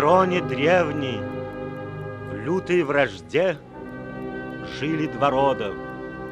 [0.00, 1.20] Вероне древней,
[2.30, 3.58] в лютой вражде
[4.78, 5.74] жили два рода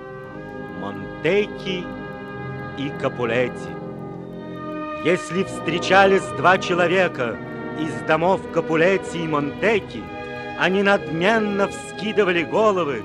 [0.81, 1.85] –Монтеки
[2.79, 3.69] и Капулети.
[5.05, 7.37] Если встречались два человека
[7.79, 10.03] из домов Капулети и Монтеки,
[10.59, 13.03] они надменно вскидывали головы,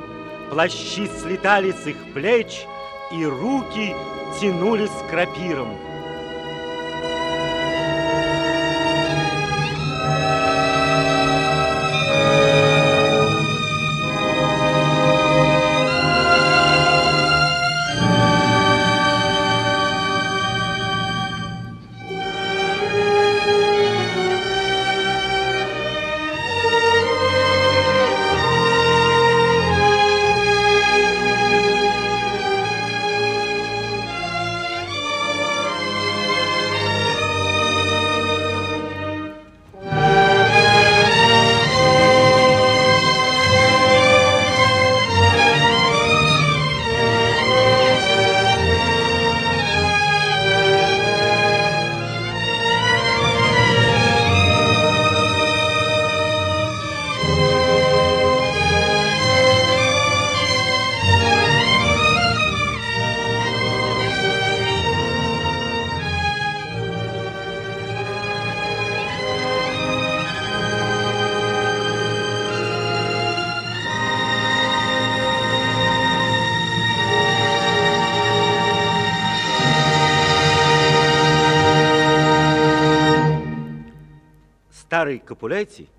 [0.49, 2.65] плащи слетали с их плеч,
[3.11, 3.93] и руки
[4.39, 5.75] тянулись к крапирам.
[85.33, 85.89] Капулетти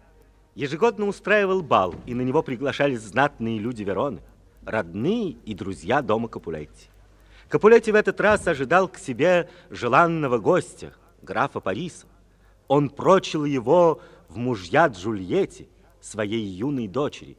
[0.55, 4.21] ежегодно устраивал бал, и на него приглашались знатные люди Вероны,
[4.65, 6.87] родные и друзья дома Капулетти.
[7.49, 12.07] Капулетти в этот раз ожидал к себе желанного гостя, графа Париса.
[12.69, 15.67] Он прочил его в мужья Джульетте,
[16.01, 17.37] своей юной дочери.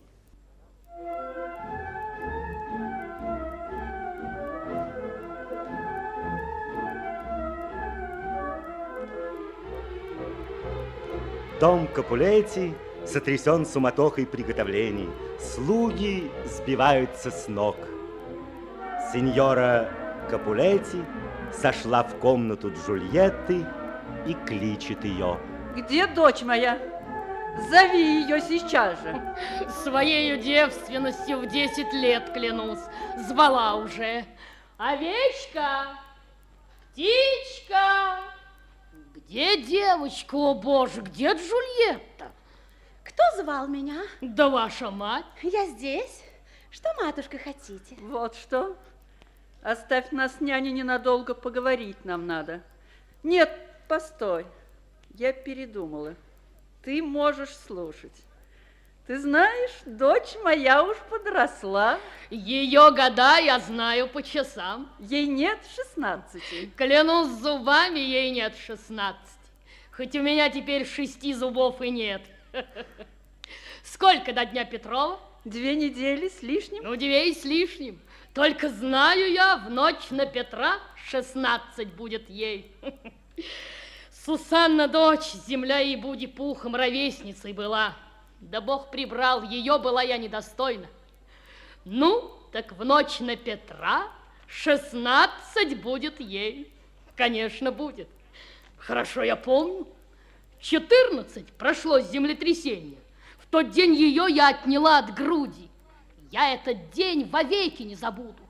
[11.60, 12.74] Дом Капулетти
[13.06, 15.10] сотрясен суматохой приготовлений.
[15.40, 17.78] Слуги сбиваются с ног.
[19.14, 19.90] Сеньора
[20.30, 21.02] Капулетти
[21.54, 23.66] сошла в комнату Джульетты
[24.28, 25.40] и кличет ее.
[25.78, 26.78] Где дочь моя?
[27.70, 29.36] Зови ее сейчас же.
[29.84, 32.84] Своею девственностью в 10 лет клянусь.
[33.30, 34.26] Звала уже.
[34.78, 35.96] Овечка,
[36.92, 38.20] птичка,
[39.28, 42.32] где девочка, о боже, где Джульетта?
[43.04, 44.04] Кто звал меня?
[44.22, 45.26] Да ваша мать.
[45.42, 46.24] Я здесь.
[46.70, 47.96] Что, матушка, хотите?
[48.02, 48.78] Вот что.
[49.64, 52.62] Оставь нас, няня, ненадолго поговорить нам надо.
[53.24, 53.50] Нет,
[53.88, 54.46] постой.
[55.16, 56.16] Я передумала.
[56.84, 58.14] Ты можешь слушать.
[59.08, 62.00] Ты знаешь, дочь моя уж подросла.
[62.32, 64.92] Ее года я знаю по часам.
[64.98, 66.72] Ей нет шестнадцати.
[66.76, 69.30] Клянусь зубами, ей нет шестнадцати.
[69.96, 72.24] Хоть у меня теперь шести зубов и нет.
[73.84, 75.20] Сколько до Дня Петрова?
[75.44, 76.84] Две недели с лишним.
[76.84, 78.02] Ну, две и с лишним.
[78.34, 80.80] Только знаю я, в ночь на Петра
[81.10, 82.72] 16 будет ей.
[84.26, 87.96] Сусанна дочь, земля и буди пухом ровесницей была.
[88.46, 90.88] Да Бог прибрал, ее была я недостойна.
[91.84, 94.08] Ну, так в ночь на Петра
[94.48, 96.72] 16 будет ей.
[97.16, 98.08] Конечно, будет.
[98.78, 99.88] Хорошо, я помню.
[100.60, 103.00] 14 прошло землетрясение.
[103.40, 105.70] В тот день ее я отняла от груди.
[106.32, 108.44] Я этот день вовеки не забуду.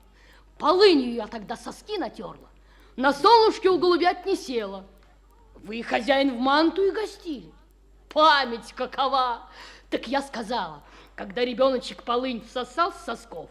[0.58, 2.48] Полынью я тогда соски натерла.
[2.96, 4.84] На солнышке у голубят не села.
[5.54, 7.50] Вы, хозяин, в манту и гостили.
[8.10, 9.48] Память какова!
[9.90, 10.82] Так я сказала,
[11.14, 13.48] когда ребеночек полынь всосал с сосков,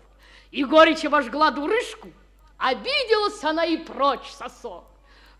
[0.52, 2.12] и горечь обожгла дурышку,
[2.58, 4.86] обиделась она и прочь сосок.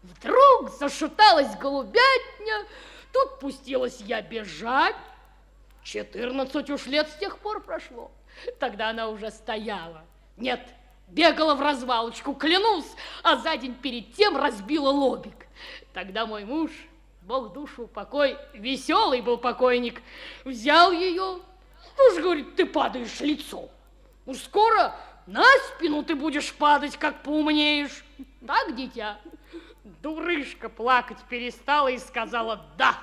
[0.04, 2.66] Вдруг зашуталась голубятня,
[3.12, 4.96] тут пустилась я бежать.
[5.84, 8.12] Четырнадцать уж лет с тех пор прошло.
[8.60, 10.04] Тогда она уже стояла.
[10.38, 10.62] Нет,
[11.08, 12.92] бегала в развалочку, клянусь,
[13.24, 15.48] а за день перед тем разбила лобик.
[15.94, 16.72] Тогда мой муж,
[17.26, 20.04] Бог душу покой, веселый был покойник,
[20.44, 21.40] взял ее.
[21.98, 23.68] Ну ж, говорит, ты падаешь лицом.
[24.28, 24.96] Ну, скоро
[25.26, 28.06] на спину ты будешь падать, как поумнеешь.
[28.46, 29.18] Так, дитя?
[30.04, 32.96] Дурышка плакать перестала и сказала «да».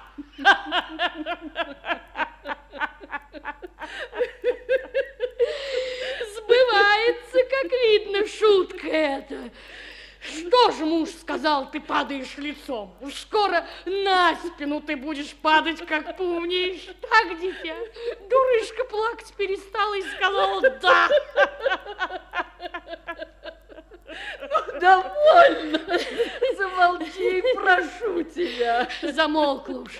[6.36, 9.50] Сбывается, как видно, шутка эта.
[10.22, 12.94] Что же муж сказал, ты падаешь лицом?
[13.00, 16.86] Уж скоро на спину ты будешь падать, как поумнеешь.
[17.00, 17.76] Так, дитя?
[18.30, 21.08] Дурышка плакать перестала и сказала «да».
[24.40, 25.80] Ну, довольно.
[26.56, 28.88] Замолчи, прошу тебя.
[29.02, 29.98] Замолкла уж.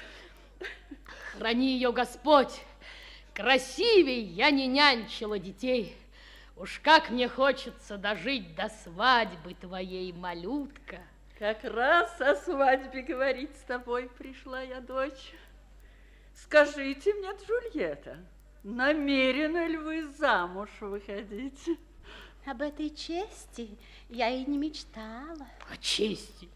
[1.37, 2.61] Храни ее Господь.
[3.35, 5.97] Красивей я не нянчила детей.
[6.63, 11.01] Уж как мне хочется дожить до свадьбы твоей, малютка.
[11.37, 15.35] Как раз о свадьбе говорить с тобой пришла я, дочь.
[16.37, 18.17] Скажите мне, Джульетта,
[18.63, 21.69] намерены ли вы замуж выходить?
[22.47, 23.77] Об этой чести
[24.09, 25.49] я и не мечтала.
[25.69, 26.49] О чести.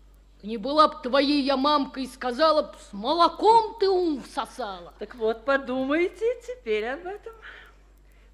[0.45, 4.95] Не была б твоей я мамкой, сказала б, с молоком ты ум всосала.
[5.01, 7.35] Так вот, подумайте теперь об этом.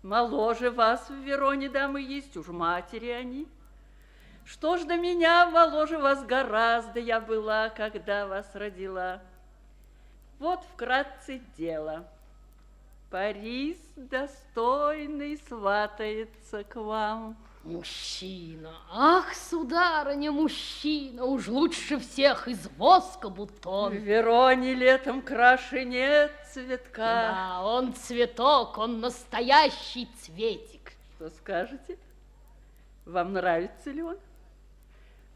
[0.03, 3.47] Моложе вас в Вероне дамы есть, уж матери они.
[4.45, 9.21] Что ж до меня, моложе вас гораздо я была, когда вас родила.
[10.41, 12.05] Вот вкратце дело.
[13.11, 17.37] Парис достойный сватается к вам.
[17.63, 23.93] Мужчина, ах, сударыня, мужчина, уж лучше всех из воска В бутон.
[23.93, 27.31] Вероне летом краше нет цветка.
[27.33, 30.93] Да, он цветок, он настоящий цветик.
[31.17, 31.99] Что скажете?
[33.05, 34.17] Вам нравится ли он?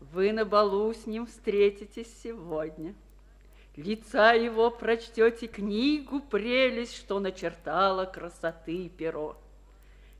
[0.01, 2.95] Вы на балу с ним встретитесь сегодня.
[3.77, 9.37] Лица его прочтете книгу прелесть, что начертала красоты перо.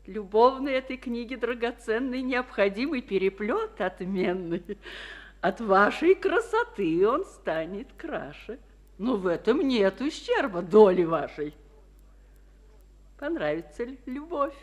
[0.07, 4.79] Любовной этой книги драгоценный необходимый переплет отменный.
[5.41, 8.59] От вашей красоты он станет краше.
[8.99, 11.55] Но в этом нет ущерба доли вашей.
[13.19, 14.55] Понравится ли любовь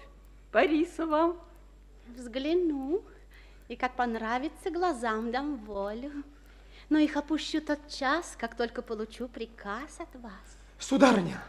[0.51, 1.39] Париса вам?
[2.15, 3.01] Взгляну,
[3.67, 6.11] и как понравится, глазам дам волю.
[6.89, 10.57] Но их опущу тот час, как только получу приказ от вас.
[10.77, 11.41] Сударыня,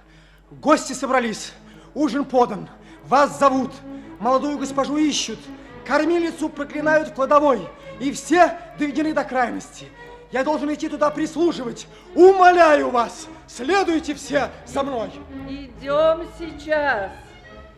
[0.51, 1.53] гости собрались,
[1.95, 2.69] ужин подан,
[3.05, 3.73] вас зовут,
[4.21, 5.39] молодую госпожу ищут,
[5.87, 7.69] кормилицу проклинают в кладовой,
[8.01, 9.89] и все доведены до крайности.
[10.35, 11.87] Я должен идти туда прислуживать.
[12.13, 15.09] Умоляю вас, следуйте все за мной.
[15.49, 17.13] Идем сейчас.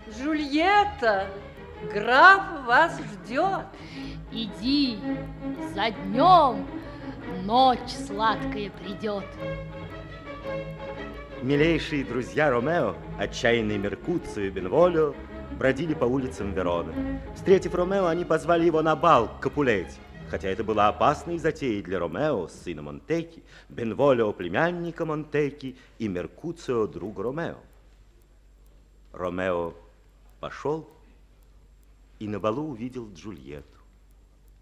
[0.09, 1.27] Джульетта,
[1.93, 3.67] граф вас ждет.
[4.33, 4.99] Иди,
[5.75, 6.67] за днем
[7.45, 9.27] ночь сладкая придет.
[11.43, 15.13] Милейшие друзья Ромео, отчаянный Меркуцио и Бенволио,
[15.59, 17.21] бродили по улицам Вероны.
[17.35, 19.99] Встретив Ромео, они позвали его на бал к Капулетти.
[20.31, 27.23] Хотя это было опасной затеей для Ромео, сына Монтеки, Бенволио, племянника Монтеки и Меркуцио, друга
[27.23, 27.59] Ромео.
[29.13, 29.75] Ромео
[30.41, 30.89] пошел
[32.19, 33.79] и на балу увидел Джульетту.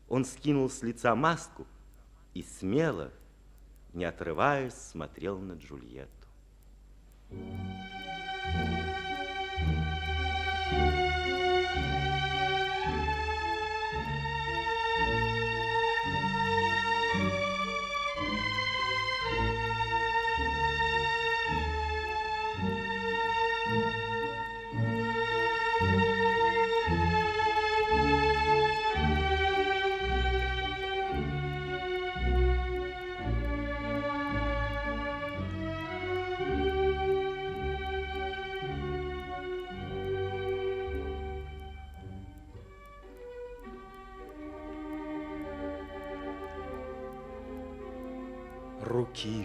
[0.09, 1.67] Он скинул с лица маску
[2.35, 3.11] и смело,
[3.95, 6.11] не отрываясь, смотрел на Джульетту.
[7.31, 8.24] руки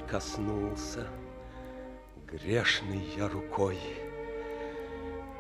[0.10, 1.08] коснулся,
[2.28, 3.78] грешный я рукой.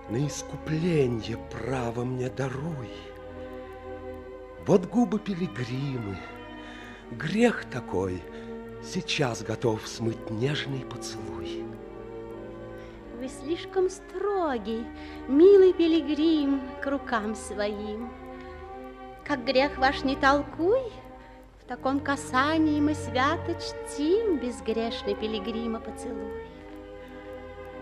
[0.10, 2.92] На искупление право мне даруй.
[4.66, 6.18] Вот губы пилигримы,
[7.12, 8.22] грех такой,
[8.84, 11.66] сейчас готов смыть нежный поцелуй.
[13.18, 14.86] Вы слишком строгий,
[15.28, 18.12] милый пилигрим, к рукам своим.
[19.26, 20.92] Как грех ваш не толкуй,
[21.70, 26.34] таком касании мы свято чтим безгрешный пилигрима поцелуй.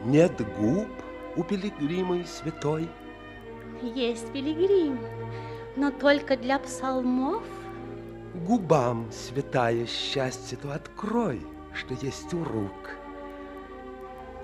[0.03, 0.89] Нет губ
[1.37, 2.89] у пилигрима и святой.
[3.81, 4.99] Есть пилигрим,
[5.77, 7.43] но только для псалмов.
[8.45, 11.41] Губам святая счастье, то открой,
[11.73, 12.97] что есть у рук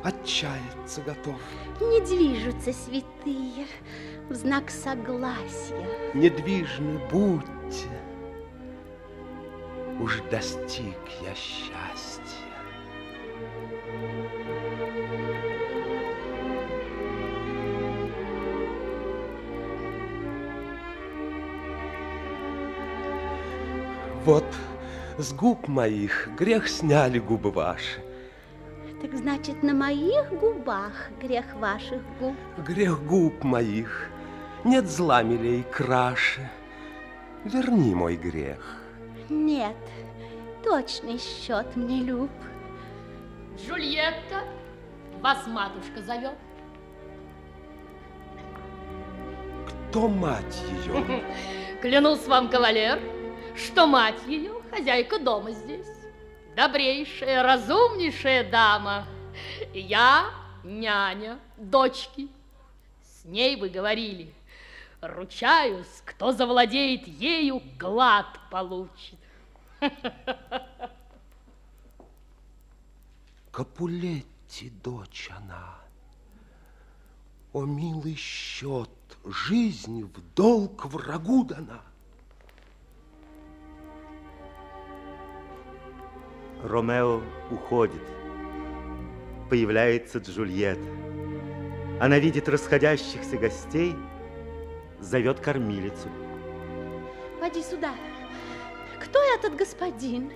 [0.03, 1.39] отчаяться готов.
[1.81, 3.67] Не движутся святые
[4.29, 5.88] в знак согласия.
[6.13, 7.89] Недвижны будьте,
[10.03, 12.22] уж достиг я счастья.
[24.25, 24.45] Вот
[25.17, 28.01] с губ моих грех сняли губы ваши.
[29.01, 32.36] Так значит, на моих губах грех ваших губ.
[32.57, 34.10] Грех губ моих.
[34.65, 36.50] Нет зла милей краше.
[37.45, 38.82] Верни мой грех.
[39.30, 39.75] Нет,
[40.63, 42.32] точный счет мне люб.
[43.58, 44.44] Джульетта,
[45.22, 46.38] вас матушка зовет.
[49.89, 51.24] Кто мать ее?
[51.82, 53.00] Клянусь вам, кавалер,
[53.56, 56.03] что мать ее хозяйка дома здесь
[56.56, 59.06] добрейшая, разумнейшая дама.
[59.74, 60.25] Я
[60.63, 62.27] няня дочки.
[63.03, 64.34] С ней вы говорили.
[65.03, 69.19] Ручаюсь, кто завладеет ею, глад получит.
[73.51, 75.75] Капулетти, дочь она.
[77.51, 78.89] О, милый счет,
[79.25, 81.81] жизнь в долг врагу дана.
[86.63, 88.01] Ромео уходит.
[89.50, 90.88] Появляется Джульетта.
[92.00, 93.93] Она видит расходящихся гостей,
[95.03, 96.10] зовет кормилицу.
[97.39, 97.91] Поди сюда.
[99.00, 100.31] Кто этот господин?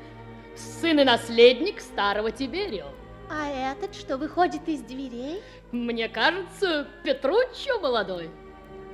[0.55, 2.87] Сын и наследник старого Тиберио.
[3.29, 5.41] А этот, что выходит из дверей?
[5.71, 8.29] Мне кажется, Петруччо молодой.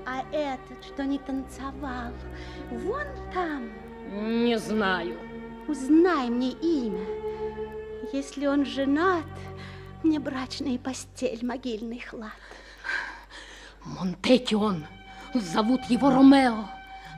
[0.06, 2.12] А этот, что не танцевал,
[2.72, 3.72] вон там.
[4.12, 5.18] Не знаю.
[5.68, 7.06] Узнай мне имя.
[8.12, 9.24] Если он женат,
[10.03, 12.32] мне брачная постель, могильный хлад.
[13.86, 14.86] Монтекион,
[15.42, 16.70] зовут его Ромео,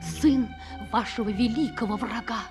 [0.02, 0.48] сын
[0.90, 2.42] вашего великого врага.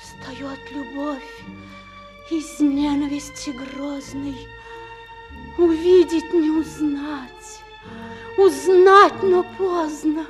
[0.00, 1.44] Встает любовь
[2.30, 4.36] из ненависти грозной,
[5.58, 7.62] Увидеть не узнать,
[8.38, 10.24] узнать, но поздно.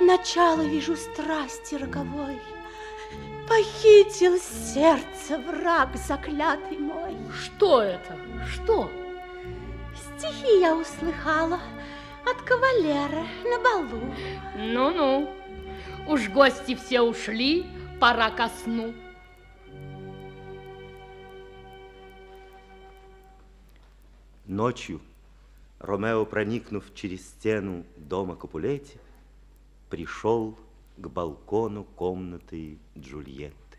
[0.00, 2.40] Начало вижу страсти роковой.
[3.46, 7.16] Похитил сердце враг заклятый мой.
[7.32, 8.18] Что это?
[8.46, 8.90] Что?
[10.20, 11.58] Стихи я услыхала
[12.26, 14.14] от кавалера на балу.
[14.54, 15.34] Ну-ну,
[16.06, 17.64] уж гости все ушли,
[17.98, 18.92] пора ко сну.
[24.44, 25.00] Ночью
[25.78, 28.98] Ромео, проникнув через стену дома Капулетти,
[29.88, 30.54] пришел
[30.98, 33.69] к балкону комнаты Джульетты.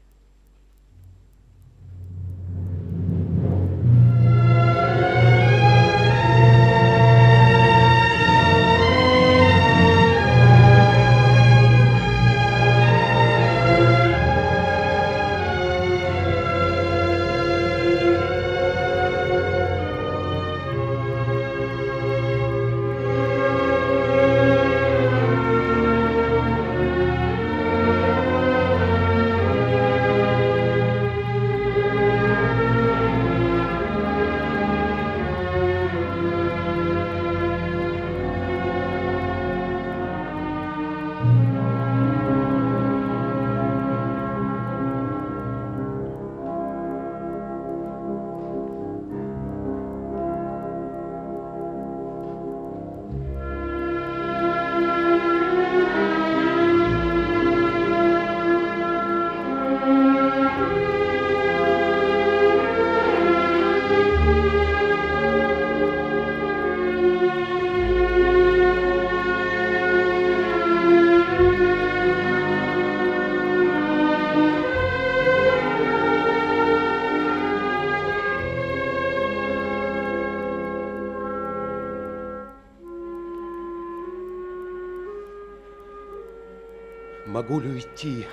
[87.42, 88.28] Могу ли уйти,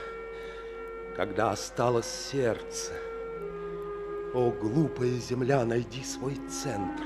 [1.16, 2.92] когда осталось сердце?
[4.34, 7.04] О, глупая земля, найди свой центр.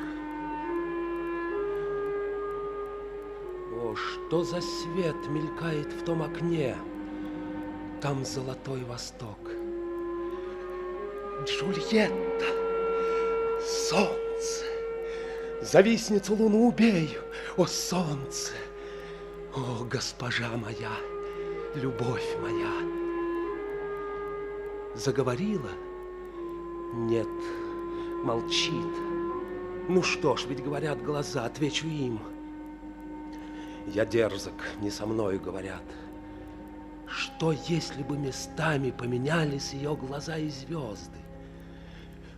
[3.77, 6.75] О, что за свет мелькает в том окне?
[8.01, 9.39] Там золотой восток.
[11.45, 12.47] Джульетта,
[13.89, 14.65] солнце,
[15.61, 17.17] завистницу луну убей,
[17.57, 18.55] о солнце,
[19.55, 20.91] о госпожа моя,
[21.75, 22.73] любовь моя.
[24.95, 25.71] Заговорила?
[26.95, 27.29] Нет,
[28.25, 28.95] молчит.
[29.89, 32.21] Ну что ж, ведь говорят глаза, отвечу им.
[33.87, 35.83] Я дерзок, не со мною говорят.
[37.07, 41.19] Что, если бы местами поменялись ее глаза и звезды?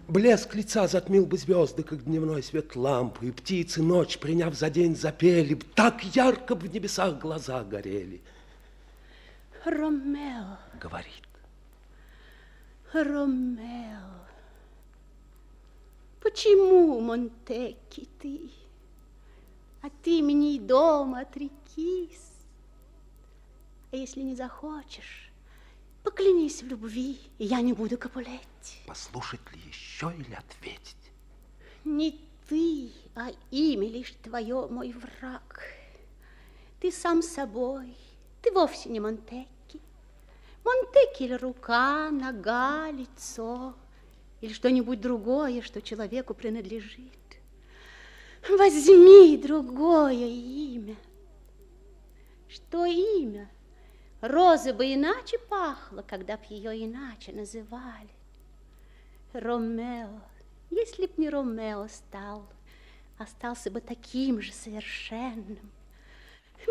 [0.08, 4.94] Блеск лица затмил бы звезды, как дневной свет лампы, и птицы, ночь приняв за день,
[4.94, 8.20] запели, так ярко в небесах глаза горели.
[9.64, 11.26] Ромео, Говорит.
[12.92, 14.26] Ромео,
[16.20, 18.50] почему, Монтекки, ты
[19.80, 22.32] от имени и дома отрекись?
[23.90, 25.32] А если не захочешь,
[26.02, 28.78] поклянись в любви, и я не буду Капулетти.
[28.86, 30.96] Послушать ли еще или ответить?
[31.84, 35.62] Не ты, а имя лишь твое, мой враг.
[36.80, 37.96] Ты сам собой,
[38.42, 39.53] ты вовсе не Монтекки.
[40.64, 43.74] Монтекки или рука, нога, лицо,
[44.40, 47.12] или что-нибудь другое, что человеку принадлежит.
[48.48, 50.96] Возьми другое имя.
[52.48, 53.50] Что имя?
[54.20, 58.10] Роза бы иначе пахла, когда б ее иначе называли.
[59.34, 60.20] Ромео,
[60.70, 62.46] если б не Ромео стал,
[63.18, 65.70] остался бы таким же совершенным.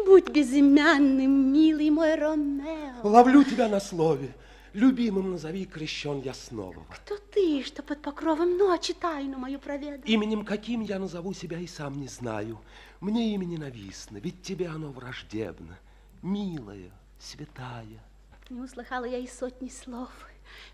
[0.05, 3.01] Будь безымянным, милый мой Ромео.
[3.03, 4.33] Ловлю тебя на слове.
[4.73, 6.83] Любимым назови, крещен я снова.
[6.89, 10.01] Кто ты, что под покровом ночи тайну мою проведал?
[10.05, 12.59] Именем каким я назову себя и сам не знаю.
[12.99, 15.77] Мне имя ненавистно, ведь тебе оно враждебно.
[16.23, 18.03] Милая, святая.
[18.49, 20.09] Не услыхала я и сотни слов.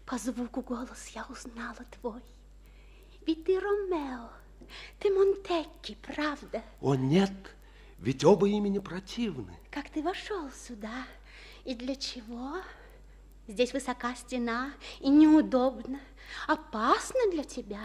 [0.05, 2.21] По звуку голос я узнала твой.
[3.27, 4.29] Ведь ты Ромео,
[4.99, 6.63] ты Монтекки, правда?
[6.81, 7.31] О, нет,
[8.01, 9.57] ведь оба имени противны.
[9.71, 11.05] Как ты вошел сюда?
[11.65, 12.57] И для чего?
[13.47, 15.99] Здесь высока стена и неудобно.
[16.47, 17.81] Опасно для тебя.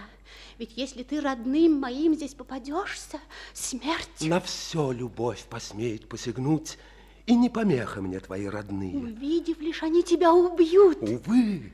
[0.59, 3.18] Ведь если ты родным моим здесь попадешься,
[3.55, 4.20] смерть.
[4.20, 6.79] На все любовь посмеет посягнуть,
[7.27, 8.96] и не помеха мне твои родные.
[8.96, 10.98] Увидев лишь, они тебя убьют.
[11.00, 11.72] Увы,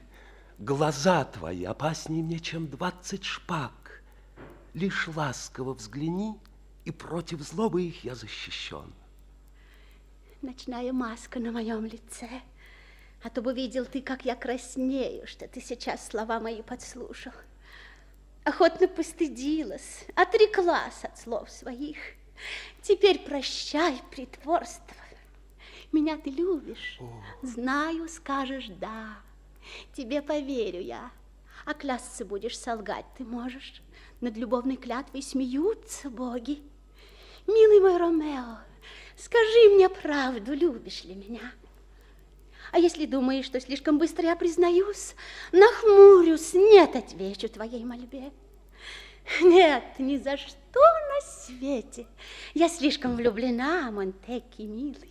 [0.59, 4.03] глаза твои опаснее мне, чем двадцать шпаг.
[4.73, 6.37] Лишь ласково взгляни,
[6.85, 8.93] и против злобы их я защищен.
[10.43, 12.29] Ночная маска на моем лице.
[13.23, 17.33] А то бы видел ты, как я краснею, что ты сейчас слова мои подслушал.
[18.45, 21.99] Охотно постыдилась, отреклась от слов своих.
[22.81, 24.97] Теперь прощай притворство.
[25.93, 26.99] Меня ты любишь.
[27.01, 27.23] О.
[27.43, 29.19] Знаю, скажешь «да».
[29.93, 31.11] Тебе поверю я.
[31.67, 33.83] А клясться будешь, солгать ты можешь.
[34.21, 36.63] Над любовной клятвой смеются боги.
[37.47, 38.59] Милый мой Ромео,
[39.17, 41.53] скажи мне правду, любишь ли меня?
[42.71, 45.15] А если думаешь, что слишком быстро я признаюсь,
[45.53, 48.31] нахмурюсь, нет, отвечу твоей мольбе.
[49.41, 52.07] Нет, ни за что на свете.
[52.55, 55.10] Я слишком влюблена, Монтекки, милый.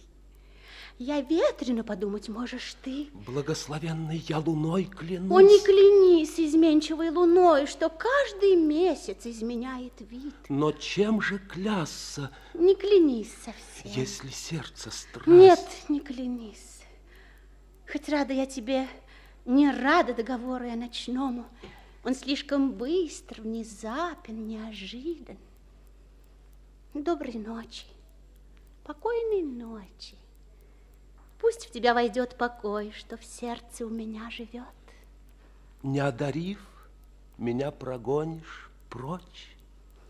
[1.02, 3.08] Я ветрено подумать можешь ты.
[3.26, 5.32] Благословенный я луной клянусь.
[5.32, 10.36] О, не клянись изменчивой луной, что каждый месяц изменяет вид.
[10.50, 13.92] Но чем же клясться, Не клянись совсем.
[14.02, 15.28] если сердце страсть?
[15.28, 16.82] Нет, не клянись.
[17.90, 18.86] Хоть рада я тебе,
[19.46, 21.46] не рада договору я ночному.
[22.04, 25.38] Он слишком быстр, внезапен, неожидан.
[26.94, 27.86] Доброй ночи,
[28.84, 30.18] покойной ночи.
[31.40, 34.64] Пусть в тебя войдет покой, что в сердце у меня живет.
[35.84, 36.60] Не одарив,
[37.38, 39.56] меня прогонишь прочь.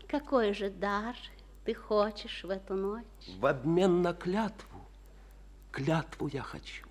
[0.08, 1.16] Какой же дар
[1.64, 3.04] ты хочешь в эту ночь?
[3.38, 4.80] В обмен на клятву,
[5.70, 6.86] клятву я хочу.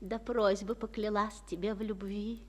[0.00, 2.40] Да просьбы поклялась тебе в любви.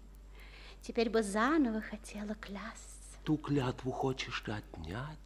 [0.82, 5.18] Теперь бы заново хотела клясться, Ту клятву хочешь ты отнять?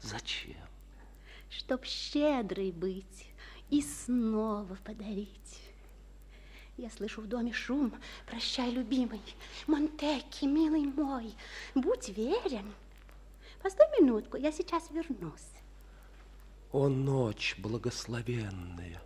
[0.00, 0.56] Зачем?
[1.50, 3.31] чтоб щедрой быть
[3.72, 5.62] и снова подарить.
[6.76, 7.94] Я слышу в доме шум.
[8.26, 9.22] Прощай, любимый.
[9.66, 11.32] Монтекки, милый мой,
[11.74, 12.70] будь верен.
[13.62, 15.48] Постой минутку, я сейчас вернусь.
[16.70, 19.02] О, ночь благословенная,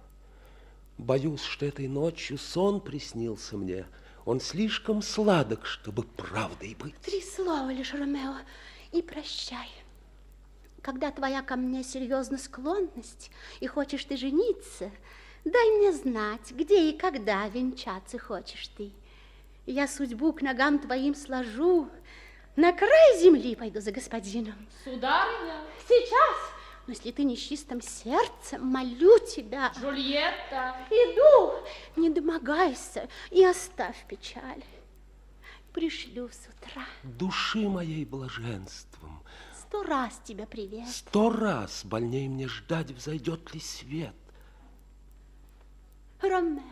[0.99, 3.87] Боюсь, что этой ночью сон приснился мне.
[4.25, 6.97] Он слишком сладок, чтобы правдой быть.
[7.03, 8.39] Три слова лишь, Ромео,
[8.91, 9.69] и прощай.
[10.87, 14.93] Когда твоя ко мне серьезная склонность, и хочешь ты жениться,
[15.45, 18.93] дай мне знать, где и когда венчаться хочешь ты.
[19.67, 21.91] Я судьбу к ногам твоим сложу,
[22.55, 24.55] на край земли пойду за господином.
[24.85, 25.57] Сударыня,
[25.89, 26.37] Сейчас,
[26.87, 29.73] но если ты не с чистым сердцем, молю тебя.
[29.77, 31.65] Джульетта, Иду,
[31.97, 34.63] не домогайся и оставь печаль.
[35.73, 36.85] Пришлю с утра.
[37.03, 39.25] Души моей блаженством.
[39.67, 40.89] Сто раз тебя привет.
[40.89, 44.15] Сто раз больней мне ждать, взойдет ли свет.
[46.21, 46.63] Ромео,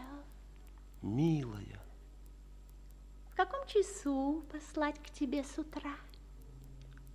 [1.03, 1.83] Милая,
[3.31, 5.93] в каком часу послать к тебе с утра?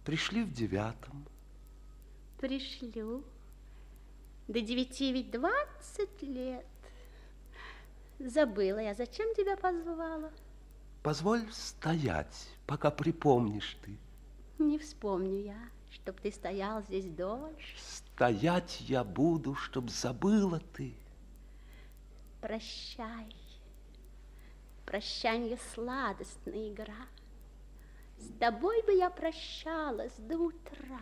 [0.03, 1.25] пришли в девятом.
[2.39, 3.23] Пришлю.
[4.47, 6.65] До девяти ведь двадцать лет.
[8.17, 10.31] Забыла я, зачем тебя позвала.
[11.03, 13.97] Позволь стоять, пока припомнишь ты.
[14.59, 17.77] Не вспомню я, чтоб ты стоял здесь дольше.
[17.77, 20.93] Стоять я буду, чтоб забыла ты.
[22.41, 23.33] Прощай.
[24.85, 27.07] Прощанье сладостная игра.
[28.17, 30.99] С тобой бы я прощалась до утра.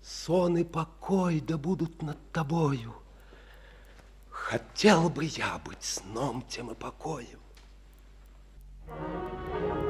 [0.00, 2.94] Сон и покой да будут над тобою.
[4.30, 7.40] Хотел бы я быть сном тем и покоем.
[8.86, 9.83] Ромео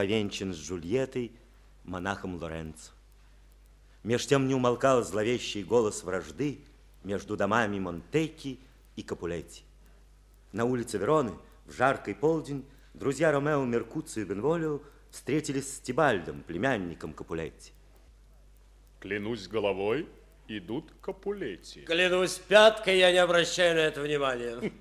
[0.00, 1.30] повенчан с Джульеттой,
[1.84, 2.92] монахом Лоренцо.
[4.02, 6.60] Меж тем не умолкал зловещий голос вражды
[7.04, 8.58] между домами Монтекки
[8.96, 9.62] и Капулетти.
[10.52, 11.32] На улице Вероны
[11.66, 17.72] в жаркий полдень друзья Ромео, Меркуцио и Бенволио встретились с Тибальдом, племянником Капулетти.
[19.00, 20.08] Клянусь головой,
[20.48, 21.82] идут Капулетти.
[21.82, 24.72] Клянусь пяткой, я не обращаю на это внимания.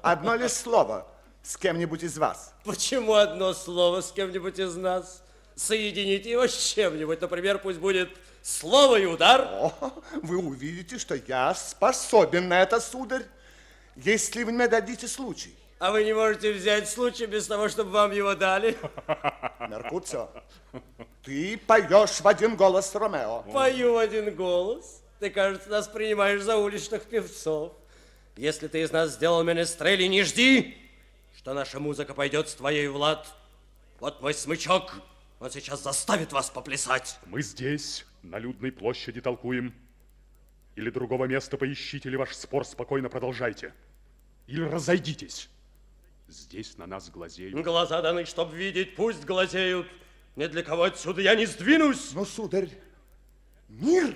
[0.00, 1.06] Одно лишь слово
[1.48, 2.52] с кем-нибудь из вас.
[2.62, 5.22] Почему одно слово с кем-нибудь из нас?
[5.56, 7.22] Соедините его с чем-нибудь.
[7.22, 8.10] Например, пусть будет
[8.42, 9.48] слово и удар.
[9.50, 9.72] О,
[10.22, 13.24] вы увидите, что я способен на это, сударь,
[13.96, 15.56] если вы мне дадите случай.
[15.78, 18.76] А вы не можете взять случай без того, чтобы вам его дали?
[19.70, 20.28] Меркуцио,
[21.24, 23.44] ты поешь в один голос Ромео.
[23.54, 25.00] Пою в один голос.
[25.18, 27.72] Ты, кажется, нас принимаешь за уличных певцов.
[28.36, 30.87] Если ты из нас сделал менестрели, не жди,
[31.48, 33.34] что наша музыка пойдет с твоей, Влад.
[34.00, 35.00] Вот мой смычок.
[35.40, 37.18] Он сейчас заставит вас поплясать.
[37.24, 39.72] Мы здесь, на людной площади, толкуем.
[40.76, 43.72] Или другого места поищите, или ваш спор спокойно продолжайте.
[44.46, 45.48] Или разойдитесь.
[46.28, 47.54] Здесь на нас глазеют.
[47.64, 49.88] Глаза даны, чтоб видеть, пусть глазеют.
[50.36, 52.12] Ни для кого отсюда я не сдвинусь.
[52.12, 52.68] Ну, сударь,
[53.70, 54.14] мир,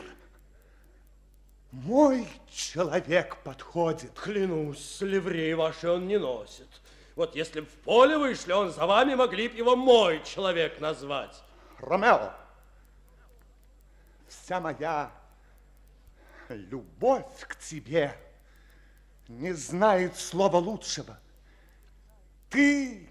[1.70, 4.12] мой человек подходит.
[4.12, 6.68] Клянусь, ливреи ваши он не носит.
[7.14, 11.42] Вот если б в поле вышли, он за вами могли б его мой человек назвать.
[11.78, 12.32] Ромео,
[14.28, 15.12] вся моя
[16.48, 18.16] любовь к тебе
[19.28, 21.18] не знает слова лучшего.
[22.50, 23.08] Ты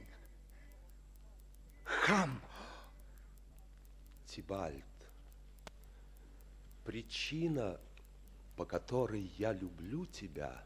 [1.83, 2.41] хам.
[4.25, 4.85] Тибальд,
[6.85, 7.77] причина,
[8.55, 10.63] по которой я люблю тебя,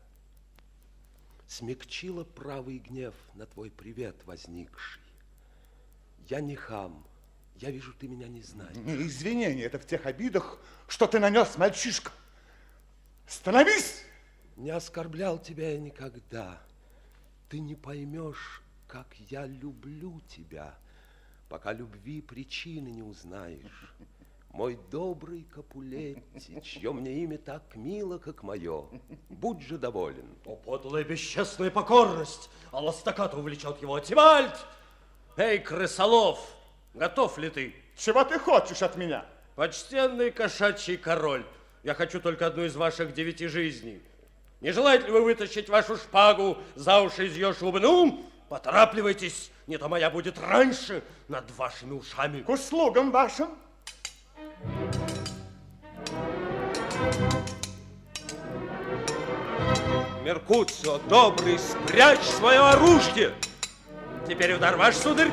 [1.47, 5.01] смягчила правый гнев на твой привет возникший.
[6.27, 7.05] Я не хам,
[7.57, 8.75] я вижу, ты меня не знаешь.
[8.75, 12.11] Не извинение, это в тех обидах, что ты нанес, мальчишка.
[13.27, 14.03] Становись!
[14.57, 16.61] Не оскорблял тебя я никогда.
[17.49, 20.77] Ты не поймешь, как я люблю тебя,
[21.49, 23.93] пока любви причины не узнаешь.
[24.55, 28.85] Мой добрый Капулетти, чье мне имя так мило, как мое,
[29.27, 30.29] будь же доволен.
[30.45, 32.49] О, подлая бесчестная покорность!
[32.71, 34.53] А ластаката увлечет его Тибальд!
[35.35, 36.39] Эй, крысолов,
[36.93, 37.75] готов ли ты?
[37.97, 39.25] Чего ты хочешь от меня?
[39.57, 41.45] Почтенный кошачий король,
[41.83, 44.01] я хочу только одну из ваших девяти жизней.
[44.61, 47.81] Не желаете ли вы вытащить вашу шпагу за уши из ее шубы?
[47.81, 52.41] Ну, поторапливайтесь, не то моя будет раньше над вашими ушами.
[52.41, 53.49] К услугам вашим.
[60.23, 63.33] Меркуцио, добрый, спрячь свое оружие.
[64.27, 65.29] Теперь удар ваш, сударь.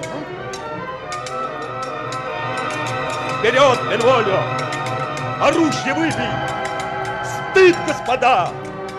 [3.38, 4.38] Вперед, Бенволио!
[5.40, 6.30] Оружие выбей!
[7.24, 8.50] Стыд, господа!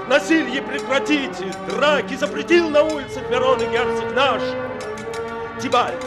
[0.10, 1.54] Насилие прекратите!
[1.70, 4.42] Драки запретил на улицах Вероны герцог наш!
[5.62, 6.04] Тибальд!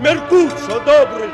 [0.00, 1.30] Меркуцио, добрый!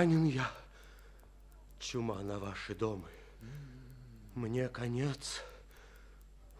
[0.00, 0.50] Ранен я.
[1.78, 3.06] Чума на ваши дома.
[4.34, 5.42] Мне конец.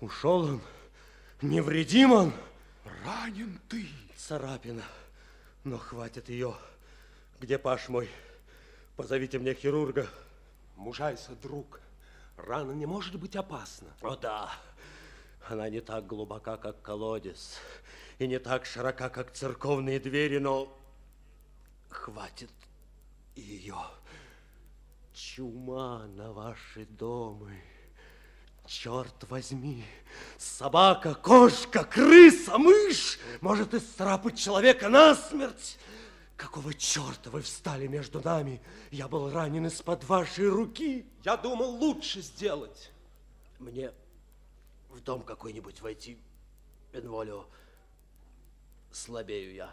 [0.03, 0.61] Ушел он.
[1.41, 2.33] Невредим он.
[3.03, 3.89] Ранен ты.
[4.15, 4.83] Царапина.
[5.65, 6.55] Но хватит ее.
[7.41, 8.11] Где Паш мой?
[8.97, 10.07] Позовите мне хирурга.
[10.77, 11.81] Мужайся, друг.
[12.37, 13.89] Рана не может быть опасна.
[14.03, 14.51] О да.
[15.49, 17.57] Она не так глубока, как колодец.
[18.19, 20.79] И не так широка, как церковные двери, но
[21.89, 22.51] хватит
[23.41, 23.77] ее.
[25.13, 27.51] Чума на ваши дома.
[28.67, 29.85] Черт возьми,
[30.39, 35.77] собака, кошка, крыса, мышь может исцарапать человека насмерть.
[36.37, 38.63] Какого черта вы встали между нами?
[38.91, 41.05] Я был ранен из-под вашей руки.
[41.25, 42.93] Я думал лучше сделать.
[43.59, 43.93] Мне
[44.89, 46.17] в дом какой-нибудь войти,
[46.93, 47.47] Бенволио.
[48.93, 49.71] Слабею я.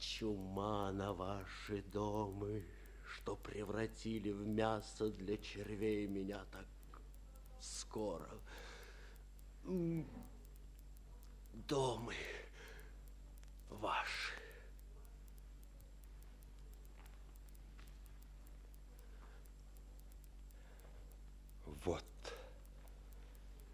[0.00, 2.62] Чума на ваши дома,
[3.04, 6.66] что превратили в мясо для червей меня так
[7.60, 8.30] скоро.
[11.52, 12.14] Домы
[13.68, 14.32] ваши.
[21.66, 22.04] Вот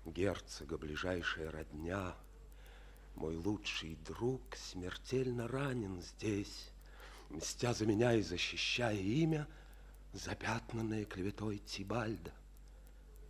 [0.04, 2.16] герцога ближайшая родня,
[3.16, 6.70] мой лучший друг смертельно ранен здесь,
[7.30, 9.48] мстя за меня и защищая имя,
[10.12, 12.32] запятнанное клеветой Тибальда.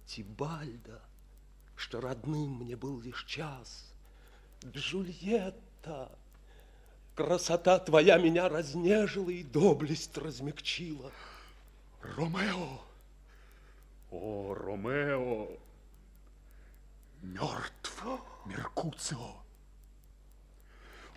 [0.07, 1.03] Тибальда,
[1.77, 3.93] что родным мне был лишь час.
[4.65, 6.11] Джульетта,
[7.15, 11.13] красота твоя меня разнежила и доблесть размягчила.
[12.03, 12.81] Ромео,
[14.11, 15.49] о, Ромео,
[17.23, 18.05] мертв
[18.47, 19.46] Меркуцио.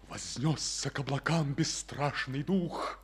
[0.10, 3.00] Вознесся к облакам бесстрашный дух,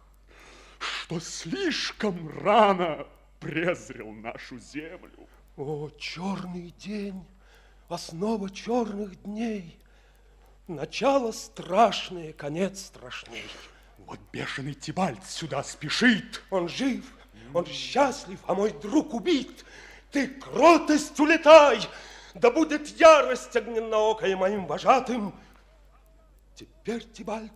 [0.80, 3.06] что слишком рано
[3.40, 5.30] презрел нашу землю.
[5.56, 7.24] О, черный день,
[7.90, 9.78] основа черных дней,
[10.68, 13.46] начало страшное, конец страшней.
[14.00, 16.42] Вот бешеный Тибальт сюда спешит.
[16.50, 17.06] Он жив,
[17.54, 19.64] он счастлив, а мой друг убит.
[20.10, 21.88] Ты кротость улетай,
[22.34, 25.36] да будет ярость огненноокая моим вожатым.
[26.56, 27.52] Теперь, Тибальт,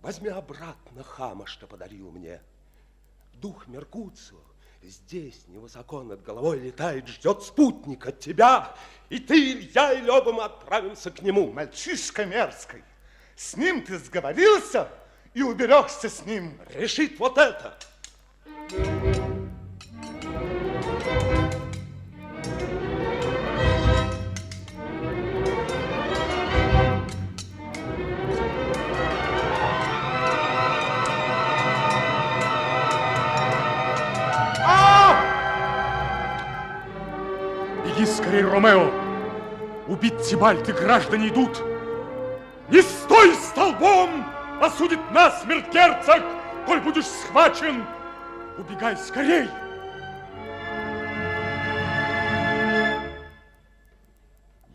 [0.00, 2.40] возьми обратно хама, что подарил мне.
[3.34, 4.38] Дух Меркуцио
[4.82, 8.74] здесь, невысоко над головой летает, ждет спутника, тебя.
[9.08, 11.52] И ты, Илья, и Лёба, мы отправимся к нему.
[11.52, 12.84] Мальчишка мерзкий,
[13.36, 14.88] с ним ты сговорился
[15.32, 16.58] и уберешься с ним.
[16.68, 17.78] Решит вот это.
[18.54, 19.43] Беги скорее,
[38.54, 38.88] Ромео!
[39.88, 41.60] Убить Тибальт и граждане идут!
[42.68, 44.24] Не стой столбом!
[44.62, 46.22] Осудит нас смерть герцог,
[46.64, 47.84] коль будешь схвачен!
[48.56, 49.48] Убегай скорей!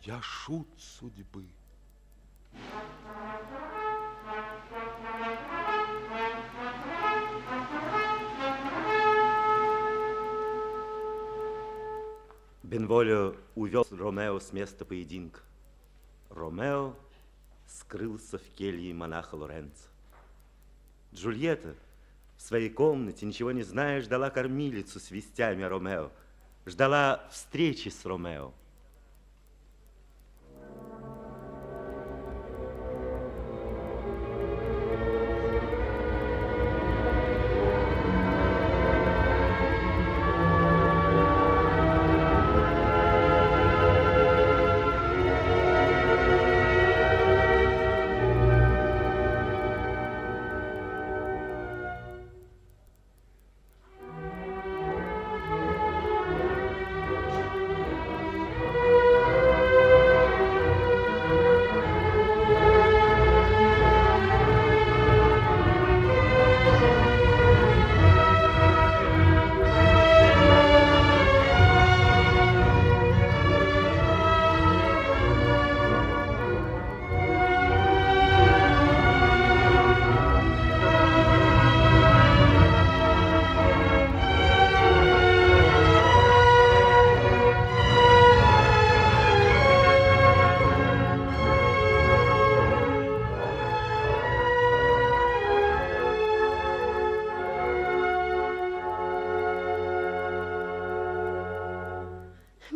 [0.01, 1.45] Я шут судьбы.
[12.89, 15.41] Бенволио увез Ромео с места поединка.
[16.31, 16.95] Ромео
[17.67, 19.89] скрылся в келье монаха Лоренцо.
[21.13, 21.75] Джульетта
[22.35, 26.09] в своей комнате, ничего не зная, ждала кормилицу с вестями Ромео.
[26.65, 28.53] Ждала встречи с Ромео.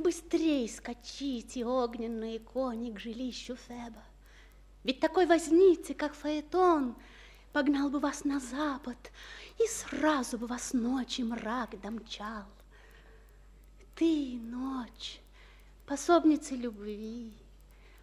[0.03, 4.03] Быстрей скачите, огненные кони, к жилищу Феба.
[4.83, 6.97] Ведь такой возницы, как Фаэтон,
[7.53, 8.97] погнал бы вас на запад,
[9.57, 12.43] и сразу бы вас ночи мрак домчал.
[13.95, 15.21] Ты, ночь,
[15.85, 17.31] пособница любви,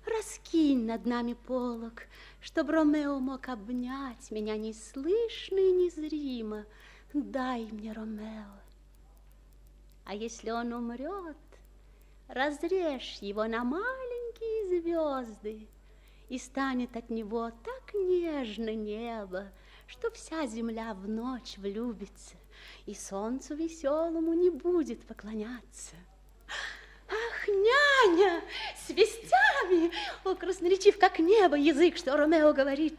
[0.07, 2.05] раскинь над нами полог,
[2.41, 6.65] чтоб Ромео мог обнять меня неслышно и незримо.
[7.13, 8.55] Дай мне Ромео.
[10.07, 11.37] А если он умрет,
[12.31, 15.69] разрежь его на маленькие звезды,
[16.29, 19.51] и станет от него так нежно небо,
[19.87, 22.37] что вся земля в ночь влюбится,
[22.87, 25.97] и солнцу веселому не будет поклоняться.
[27.09, 28.43] Ах, няня,
[28.77, 29.91] с вестями!
[30.23, 32.97] О, красноречив, как небо, язык, что Ромео говорит.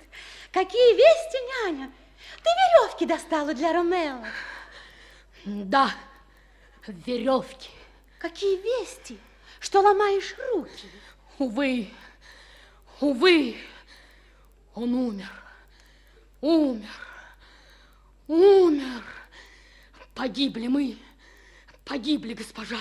[0.51, 1.37] Какие вести,
[1.71, 1.91] няня?
[2.43, 4.25] Ты веревки достала для Ромео?
[5.45, 5.91] Да,
[6.85, 7.69] веревки.
[8.21, 9.19] Какие вести?
[9.59, 10.87] Что ломаешь руки?
[11.39, 11.89] Увы,
[12.99, 13.57] увы,
[14.75, 15.31] он умер,
[16.39, 16.99] умер,
[18.27, 19.03] умер.
[20.13, 20.99] Погибли мы,
[21.83, 22.79] погибли госпожа.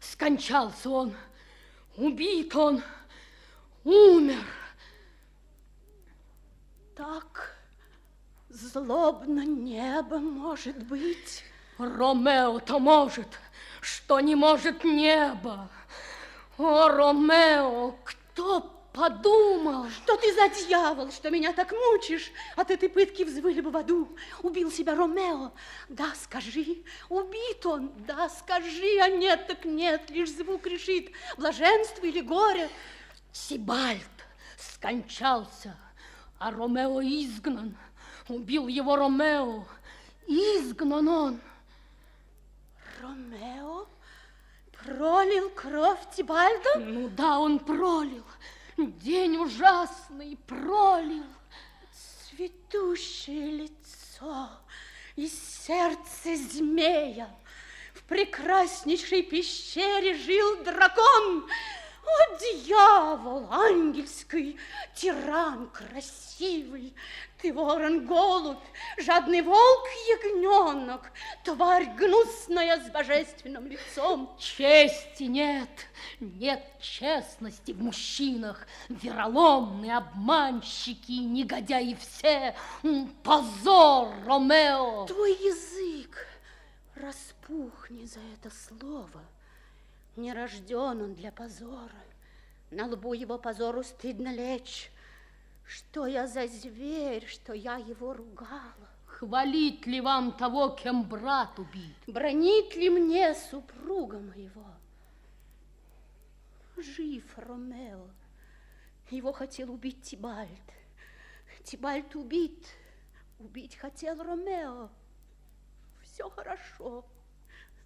[0.00, 1.14] Скончался он,
[1.96, 2.82] убит он,
[3.84, 4.44] умер.
[6.96, 7.56] Так
[8.48, 11.44] злобно небо может быть.
[11.78, 13.28] Ромео-то может,
[13.86, 15.68] что не может небо.
[16.58, 18.60] О, Ромео, кто
[18.92, 19.88] подумал?
[19.90, 22.32] Что ты за дьявол, что меня так мучишь?
[22.56, 24.16] От этой пытки взвыли бы в аду.
[24.42, 25.52] Убил себя Ромео.
[25.88, 27.92] Да, скажи, убит он.
[28.06, 32.68] Да, скажи, а нет, так нет, лишь звук решит, блаженство или горе.
[33.32, 34.02] Сибальд
[34.58, 35.76] скончался,
[36.40, 37.76] а Ромео изгнан.
[38.28, 39.64] Убил его Ромео,
[40.26, 41.40] изгнан он.
[43.00, 43.75] Ромео
[44.96, 46.78] пролил кровь Тибальда?
[46.78, 48.24] Ну да, он пролил.
[48.78, 51.26] День ужасный пролил.
[52.30, 54.48] Цветущее лицо
[55.14, 57.28] и сердце змея.
[57.92, 61.46] В прекраснейшей пещере жил дракон.
[62.06, 64.56] О, дьявол ангельский,
[64.94, 66.94] тиран красивый,
[67.40, 68.62] ты ворон-голубь,
[68.98, 71.10] жадный волк-ягненок,
[71.44, 74.36] тварь гнусная с божественным лицом.
[74.38, 75.68] Чести нет,
[76.20, 82.54] нет честности в мужчинах, вероломные обманщики, негодяи все,
[83.24, 85.06] позор, Ромео.
[85.06, 86.26] Твой язык
[86.94, 89.22] распухни за это слово.
[90.16, 92.02] Не рожден он для позора.
[92.70, 94.90] На лбу его позору стыдно лечь.
[95.64, 98.88] Что я за зверь, что я его ругала?
[99.06, 101.96] Хвалить ли вам того, кем брат убит?
[102.06, 104.64] Бронить ли мне супруга моего?
[106.76, 108.08] Жив Ромео.
[109.10, 110.50] Его хотел убить Тибальд.
[111.64, 112.66] Тибальд убит.
[113.38, 114.88] Убить хотел Ромео.
[116.02, 117.04] Все хорошо.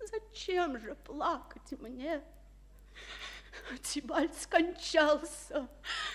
[0.00, 2.22] Зачем же плакать мне?
[3.82, 5.68] Тибальд скончался,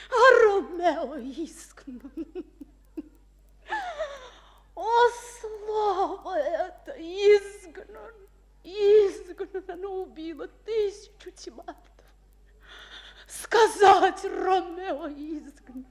[0.10, 2.26] а Ромео изгнан.
[4.76, 5.10] О,
[5.40, 8.14] слово это, изгнан,
[8.64, 11.76] изгнан, оно убило тысячу Тибальдов.
[13.28, 15.86] Сказать Ромео изгнан,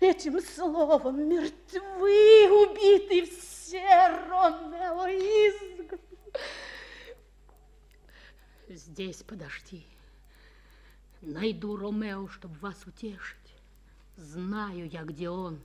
[0.00, 6.00] этим словом мертвы, убиты все Ромео изгнан.
[8.72, 9.84] Здесь подожди.
[11.22, 13.36] Найду Ромео, чтобы вас утешить.
[14.16, 15.60] Знаю я, где он.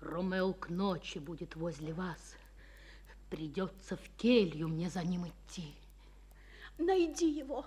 [0.00, 2.34] Ромео к ночи будет возле вас.
[3.30, 5.72] Придется в келью мне за ним идти.
[6.76, 7.64] Найди его.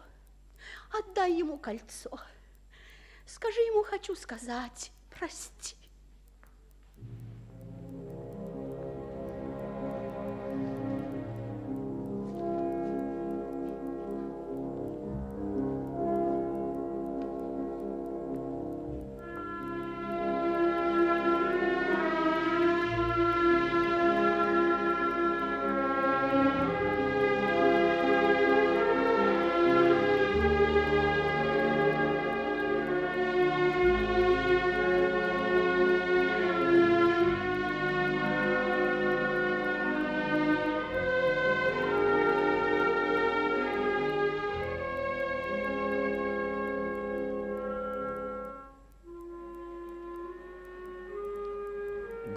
[0.92, 2.20] Отдай ему кольцо.
[3.26, 5.78] Скажи ему, хочу сказать, прости.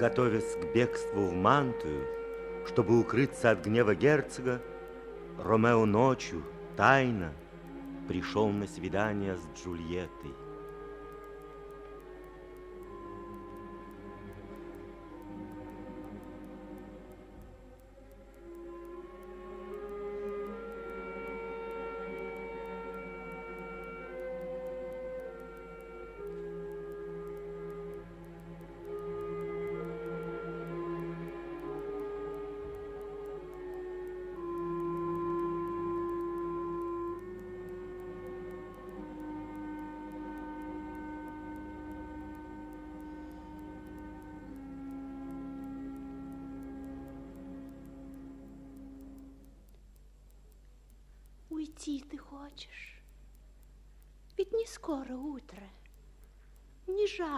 [0.04, 2.04] Готовясь к бегству в Мантую,
[2.66, 4.60] чтобы укрыться от гнева герцога,
[5.42, 6.42] Ромео ночью,
[6.76, 7.32] тайно,
[8.06, 10.43] пришел на свидание с Джульеттой.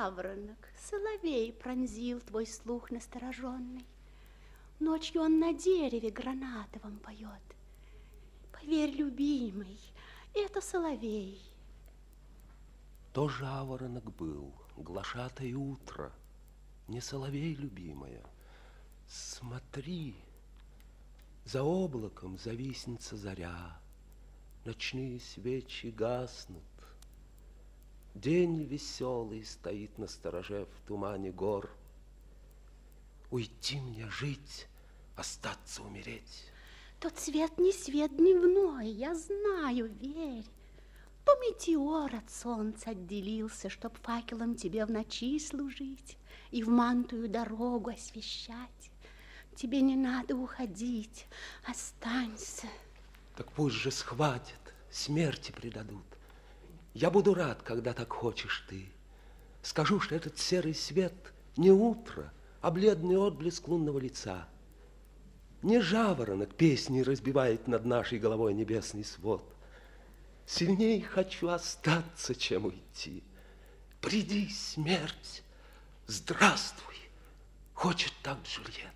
[0.07, 3.85] Жаворонок, соловей пронзил твой слух настороженный.
[4.79, 7.43] Ночью он на дереве гранатовом поет.
[8.53, 9.81] Поверь, любимый,
[10.35, 11.41] это соловей.
[13.13, 16.13] То жаворонок был, глашатай утро,
[16.87, 18.25] не соловей, любимая.
[19.09, 20.15] Смотри,
[21.45, 23.81] за облаком зависнется заря,
[24.65, 26.65] Ночные свечи гаснут.
[28.23, 31.71] День веселый стоит на стороже в тумане гор.
[33.31, 34.69] Уйти мне жить,
[35.17, 36.51] остаться умереть.
[36.99, 40.47] Тот свет не свет дневной, я знаю, верь.
[41.27, 46.17] То метеор от солнца отделился, Чтоб факелом тебе в ночи служить
[46.53, 48.91] И в мантую дорогу освещать.
[49.55, 51.27] Тебе не надо уходить,
[51.69, 52.67] останься.
[53.37, 56.16] Так пусть же схватят, смерти предадут.
[56.97, 58.87] Я буду рад, когда так хочешь ты.
[59.61, 61.13] Скажу, что этот серый свет
[61.59, 62.33] не утро,
[62.63, 64.49] а бледный отблеск лунного лица.
[65.61, 69.45] Не жаворонок песни разбивает над нашей головой небесный свод.
[70.47, 73.23] Сильней хочу остаться, чем уйти.
[74.01, 75.43] Приди, смерть,
[76.07, 76.97] здравствуй,
[77.75, 78.96] хочет так Джульетта.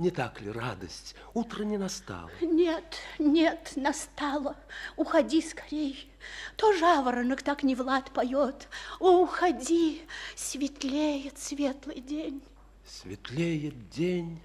[0.00, 1.14] Не так ли радость?
[1.34, 2.30] Утро не настало.
[2.40, 4.56] Нет, нет, настало.
[4.96, 6.10] Уходи скорей.
[6.56, 8.70] То жаворонок так не Влад поет.
[8.98, 10.00] О, уходи,
[10.34, 12.42] светлеет светлый день.
[12.86, 14.42] Светлеет день,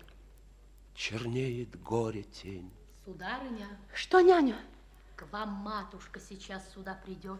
[0.94, 2.70] чернеет горе тень.
[3.06, 3.70] Сударыня.
[3.94, 4.60] Что, няня?
[5.16, 7.40] К вам матушка сейчас сюда придет.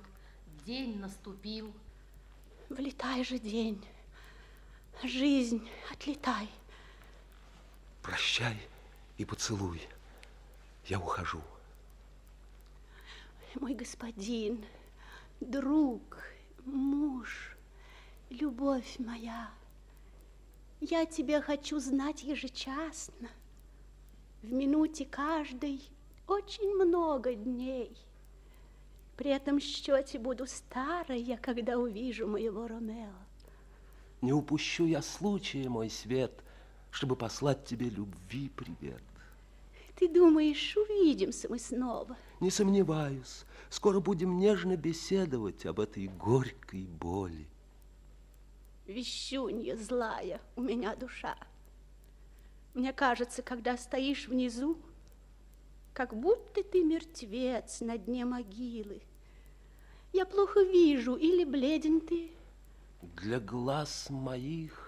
[0.66, 1.74] День наступил.
[2.70, 3.86] Влетай же день.
[5.04, 6.50] Жизнь, отлетай.
[8.06, 8.56] Прощай
[9.18, 9.82] и поцелуй.
[10.86, 11.42] Я ухожу.
[13.56, 14.64] Мой господин,
[15.40, 16.20] друг,
[16.66, 17.58] муж,
[18.30, 19.50] любовь моя,
[20.82, 23.30] я тебя хочу знать ежечасно.
[24.44, 25.82] В минуте каждой
[26.28, 27.98] очень много дней.
[29.18, 33.16] При этом счете буду старая, когда увижу моего Ромео.
[34.22, 36.45] Не упущу я случая, мой свет,
[36.96, 39.04] чтобы послать тебе любви привет.
[39.98, 42.16] Ты думаешь, увидимся мы снова?
[42.40, 43.44] Не сомневаюсь.
[43.70, 47.50] Скоро будем нежно беседовать об этой горькой боли.
[48.88, 51.36] Вещунья злая у меня душа.
[52.74, 54.78] Мне кажется, когда стоишь внизу,
[55.94, 59.02] как будто ты мертвец на дне могилы.
[60.14, 62.32] Я плохо вижу, или бледен ты?
[63.02, 64.85] Для глаз моих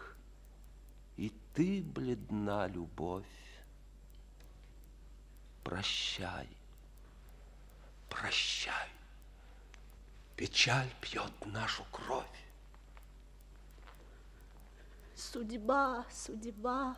[1.57, 3.25] ты бледна, любовь.
[5.63, 6.47] Прощай,
[8.09, 8.89] прощай.
[10.35, 12.45] Печаль пьет нашу кровь.
[15.15, 16.95] Судьба, судьба,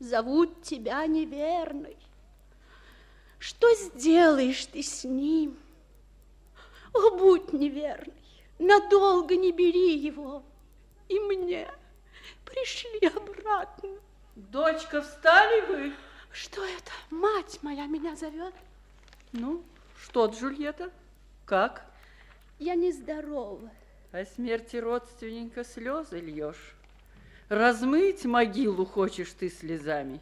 [0.00, 1.96] зовут тебя неверной.
[3.38, 5.56] Что сделаешь ты с ним?
[6.92, 10.42] О, будь неверной, надолго не бери его
[11.08, 11.70] и мне
[12.50, 13.90] пришли обратно.
[14.36, 15.92] Дочка, встали вы?
[16.32, 16.92] Что это?
[17.10, 18.54] Мать моя меня зовет.
[19.32, 19.62] Ну,
[20.02, 20.90] что, Джульетта,
[21.44, 21.84] как?
[22.58, 23.70] Я нездорова.
[24.12, 26.74] О смерти родственника слезы льешь.
[27.48, 30.20] Размыть могилу хочешь ты слезами.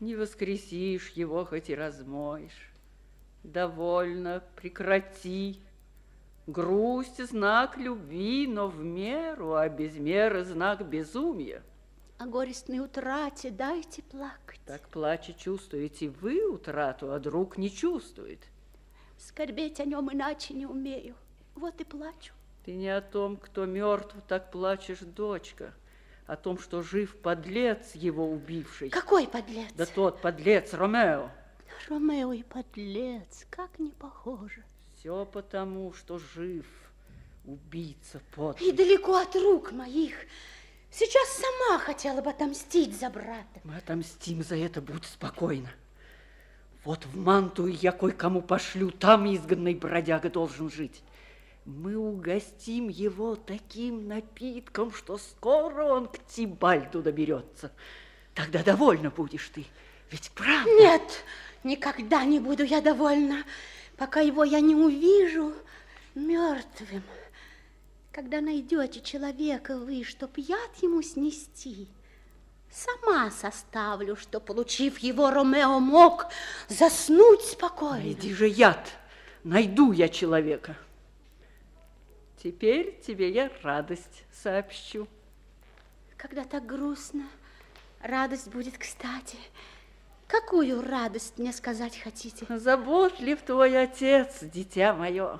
[0.00, 2.70] Не воскресишь его, хоть и размоешь.
[3.42, 5.60] Довольно, прекрати.
[6.46, 11.62] Грусть– знак любви, но в меру, а без меры– знак безумия.
[12.18, 14.60] О горестной утрате дайте плакать.
[14.66, 18.40] Так плача чувствуете вы утрату, а друг не чувствует.
[19.16, 21.14] Скорбеть о нем иначе не умею,
[21.54, 22.34] вот и плачу.
[22.66, 25.72] Ты не о том, кто мертв, так плачешь, дочка,
[26.26, 28.90] о том, что жив подлец его убивший.
[28.90, 29.72] Какой подлец?
[29.74, 31.30] Да тот подлец, Ромео.
[31.88, 34.62] Ромео и подлец, как не похоже.
[35.04, 36.64] Все потому, что жив
[37.44, 38.58] убийца под.
[38.62, 40.14] И далеко от рук моих.
[40.90, 43.60] Сейчас сама хотела бы отомстить за брата.
[43.64, 45.68] Мы отомстим за это, будь спокойна.
[46.86, 51.02] Вот в Мантую я кое-кому пошлю, там изгнанный бродяга должен жить.
[51.66, 57.72] Мы угостим его таким напитком, что скоро он к Тибальду доберется.
[58.32, 59.66] Тогда довольна будешь ты,
[60.10, 60.70] ведь правда?
[60.70, 61.24] Нет,
[61.62, 63.44] никогда не буду я довольна,
[63.96, 65.54] пока его я не увижу
[66.14, 67.02] мертвым.
[68.12, 71.88] Когда найдете человека вы, чтоб яд ему снести,
[72.70, 76.26] сама составлю, что, получив его, Ромео мог
[76.68, 78.04] заснуть спокойно.
[78.04, 78.92] Найди же яд,
[79.42, 80.76] найду я человека.
[82.40, 85.08] Теперь тебе я радость сообщу.
[86.16, 87.24] Когда так грустно,
[88.00, 89.38] радость будет кстати.
[90.26, 92.46] Какую радость мне сказать хотите?
[92.48, 95.38] Заботлив твой отец, дитя мое.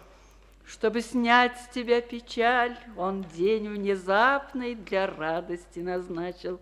[0.66, 6.60] Чтобы снять с тебя печаль, он день внезапный для радости назначил.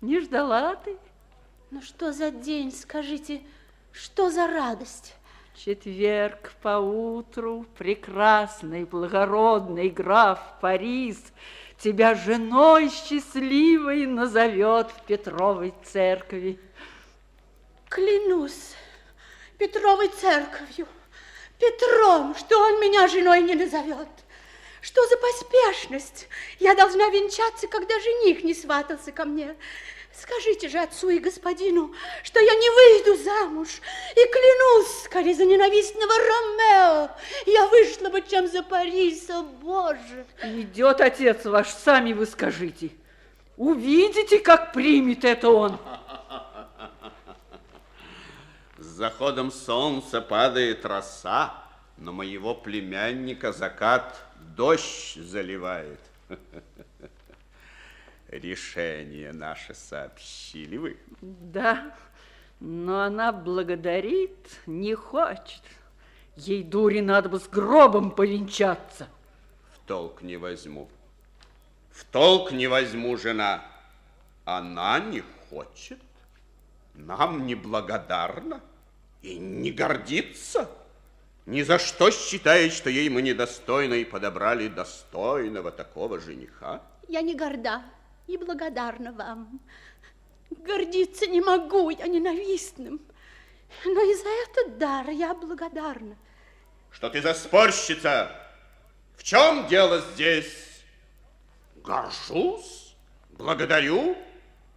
[0.00, 0.96] Не ждала ты?
[1.70, 3.42] Ну что за день, скажите,
[3.92, 5.14] что за радость?
[5.54, 11.22] Четверг поутру, прекрасный, благородный граф Парис
[11.80, 16.58] тебя женой счастливой назовет в Петровой церкви.
[17.90, 18.76] Клянусь
[19.58, 20.86] Петровой церковью,
[21.58, 24.06] Петром, что он меня женой не назовет.
[24.80, 26.28] Что за поспешность?
[26.60, 29.56] Я должна венчаться, когда жених не сватался ко мне.
[30.14, 33.68] Скажите же отцу и господину, что я не выйду замуж.
[34.12, 37.10] И клянусь, скорее за ненавистного Ромео,
[37.46, 40.26] я вышла бы, чем за Париса, Боже.
[40.44, 42.92] Идет отец ваш, сами вы скажите.
[43.56, 45.78] Увидите, как примет это он.
[49.00, 51.54] Заходом солнца падает роса,
[51.96, 54.22] но моего племянника закат
[54.54, 56.00] дождь заливает.
[58.28, 60.98] Решение наше сообщили вы?
[61.22, 61.96] Да,
[62.60, 65.62] но она благодарит, не хочет.
[66.36, 69.08] Ей, дури, надо бы с гробом повенчаться.
[69.72, 70.90] В толк не возьму.
[71.90, 73.64] В толк не возьму, жена.
[74.44, 76.00] Она не хочет,
[76.94, 78.60] нам не благодарна
[79.22, 80.70] и не гордится.
[81.46, 86.82] Ни за что считает, что ей мы недостойны и подобрали достойного такого жениха.
[87.08, 87.82] Я не горда
[88.26, 89.60] и благодарна вам.
[90.50, 93.00] Гордиться не могу, я ненавистным.
[93.84, 96.16] Но и за этот дар я благодарна.
[96.90, 98.30] Что ты за спорщица?
[99.16, 100.82] В чем дело здесь?
[101.76, 102.94] Горжусь,
[103.30, 104.16] благодарю,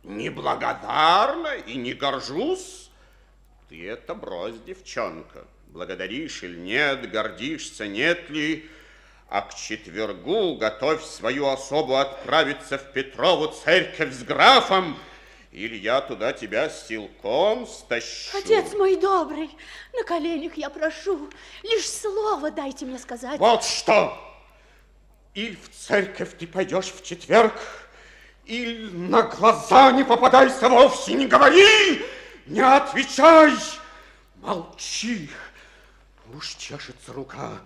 [0.03, 2.82] неблагодарна и не горжусь.
[3.73, 5.47] Ты это брось, девчонка.
[5.65, 8.69] Благодаришь или нет, гордишься, нет ли,
[9.27, 14.95] а к четвергу готовь свою особу отправиться в Петрову церковь с графом,
[15.51, 18.37] или я туда тебя силком стащу.
[18.37, 19.49] Отец мой добрый,
[19.93, 21.27] на коленях я прошу,
[21.63, 23.39] лишь слово дайте мне сказать.
[23.39, 24.15] Вот что!
[25.33, 27.59] Или в церковь ты пойдешь в четверг,
[28.45, 32.03] или на глаза не попадайся вовсе, не говори,
[32.45, 33.53] не отвечай,
[34.41, 35.29] молчи.
[36.33, 37.59] Уж чешется рука,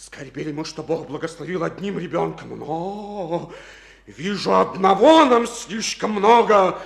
[0.00, 3.52] Скорбели мы, что Бог благословил одним ребенком, но
[4.06, 6.80] вижу одного нам слишком много.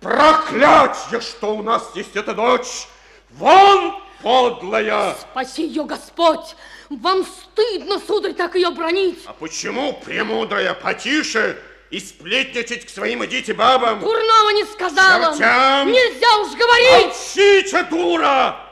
[0.00, 2.86] Проклятье, что у нас есть эта дочь.
[3.30, 5.14] Вон, подлая!
[5.14, 6.56] Спаси ее, Господь!
[6.90, 9.20] Вам стыдно, сударь, так ее бронить.
[9.24, 11.58] А почему, премудрая, потише
[11.90, 14.00] и сплетничать к своим идите бабам?
[14.00, 15.32] Дурного не сказала.
[15.32, 15.90] Чертям!
[15.90, 17.14] Нельзя уж говорить!
[17.14, 18.64] Молчите, дура!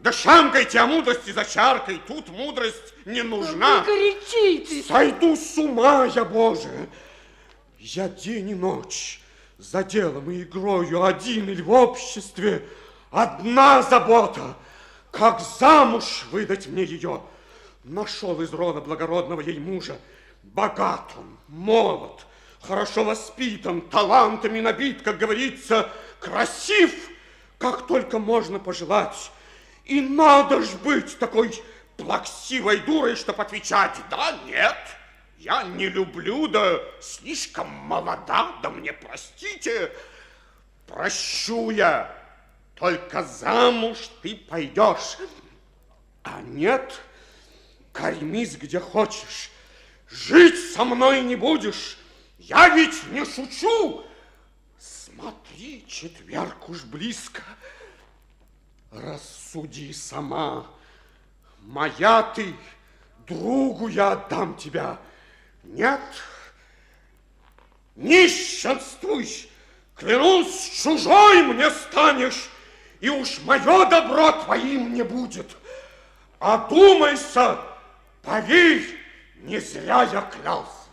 [0.00, 3.80] Да шамкайте о мудрости за чаркой, тут мудрость не нужна.
[3.80, 4.86] Вы горячитесь.
[4.86, 6.88] Сойду с ума я, Боже.
[7.78, 9.20] Я день и ночь
[9.58, 12.66] за делом и игрою один или в обществе.
[13.10, 14.56] Одна забота,
[15.12, 17.22] как замуж выдать мне ее.
[17.84, 19.98] Нашел из рода благородного ей мужа.
[20.42, 22.26] Богат он, молод,
[22.60, 25.90] хорошо воспитан, талантами набит, как говорится,
[26.20, 26.92] красив,
[27.58, 29.30] как только можно пожелать.
[29.84, 31.52] И надо ж быть такой
[31.96, 34.76] плаксивой дурой, чтоб отвечать, да, нет,
[35.38, 39.92] я не люблю, да слишком молода, да мне простите,
[40.86, 42.14] прощу я,
[42.74, 45.18] только замуж ты пойдешь,
[46.22, 47.00] а нет,
[47.92, 49.50] кормись где хочешь,
[50.12, 51.98] жить со мной не будешь,
[52.38, 54.04] я ведь не шучу.
[54.78, 57.42] Смотри, четверг уж близко,
[58.90, 60.66] рассуди сама,
[61.64, 62.54] Моя ты,
[63.28, 64.98] другу я отдам тебя.
[65.62, 66.00] Нет,
[67.94, 69.48] нищенствуй,
[69.94, 72.50] клянусь, чужой мне станешь,
[73.00, 75.56] и уж мое добро твоим не будет.
[76.40, 77.58] Одумайся,
[78.22, 79.01] поверь,
[79.42, 80.88] не зря я клялся.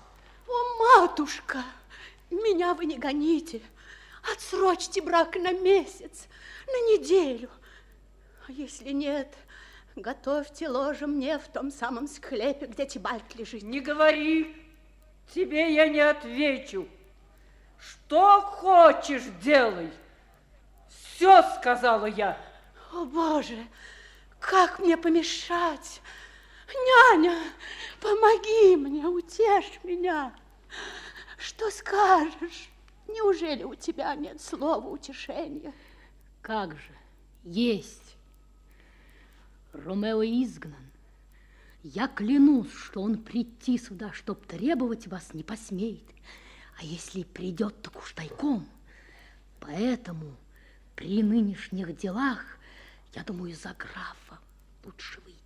[0.47, 1.63] О, матушка,
[2.29, 3.61] меня вы не гоните.
[4.31, 6.27] Отсрочьте брак на месяц,
[6.67, 7.49] на неделю.
[8.47, 9.33] А если нет,
[9.95, 13.63] готовьте ложе мне в том самом склепе, где Тибальт лежит.
[13.63, 14.55] Не говори,
[15.33, 16.87] тебе я не отвечу.
[17.77, 19.91] Что хочешь, делай.
[20.89, 22.37] Все сказала я.
[22.91, 23.67] О, Боже,
[24.39, 26.01] как мне помешать?
[26.67, 27.37] Няня,
[28.01, 30.35] помоги мне, утешь меня.
[31.37, 32.69] Что скажешь?
[33.07, 35.73] Неужели у тебя нет слова утешения?
[36.41, 36.91] Как же,
[37.43, 38.15] есть.
[39.73, 40.89] Ромео изгнан.
[41.83, 46.03] Я клянусь, что он прийти сюда, чтоб требовать вас, не посмеет.
[46.77, 48.67] А если придет, так уж тайком.
[49.59, 50.35] Поэтому
[50.95, 52.57] при нынешних делах,
[53.13, 54.39] я думаю, за графа
[54.83, 55.39] лучше выйти.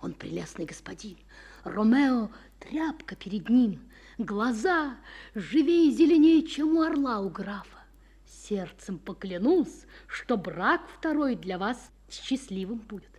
[0.00, 1.18] Он прелестный господин.
[1.66, 3.80] Ромео тряпка перед ним,
[4.18, 4.96] глаза
[5.34, 7.84] живее и зеленее, чем у орла у графа.
[8.26, 13.10] Сердцем поклянусь, что брак второй для вас счастливым будет.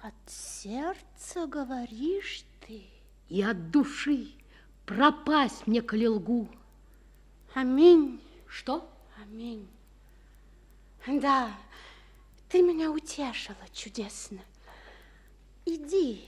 [0.00, 2.84] От сердца говоришь ты?
[3.28, 4.28] И от души
[4.86, 6.48] пропасть мне коли лгу.
[7.54, 8.20] Аминь.
[8.46, 8.90] Что?
[9.22, 9.68] Аминь.
[11.06, 11.50] Да,
[12.48, 14.38] ты меня утешила чудесно.
[15.66, 16.24] Иди,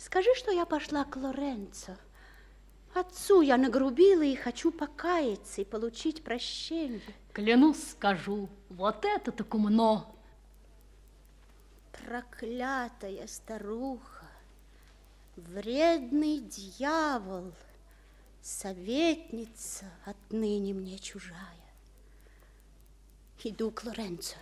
[0.00, 1.96] скажи, что я пошла к Лоренцо.
[2.94, 7.00] Отцу я нагрубила и хочу покаяться и получить прощение.
[7.32, 10.12] Клянусь, скажу, вот это так умно.
[11.92, 14.26] Проклятая старуха,
[15.36, 17.52] вредный дьявол,
[18.42, 21.36] советница отныне мне чужая.
[23.44, 24.36] Иду к Лоренцо.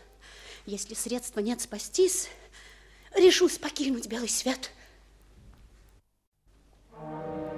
[0.65, 2.31] Если средства нет спастись,
[3.15, 4.71] решусь покинуть белый свет.
[7.01, 7.58] Thank you.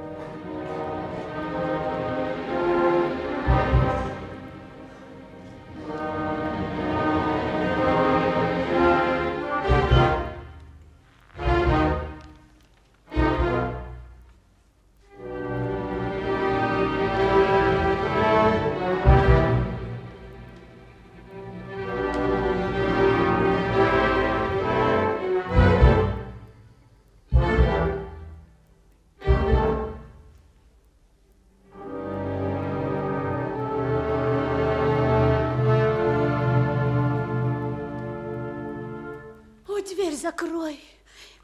[40.21, 40.81] Закрой,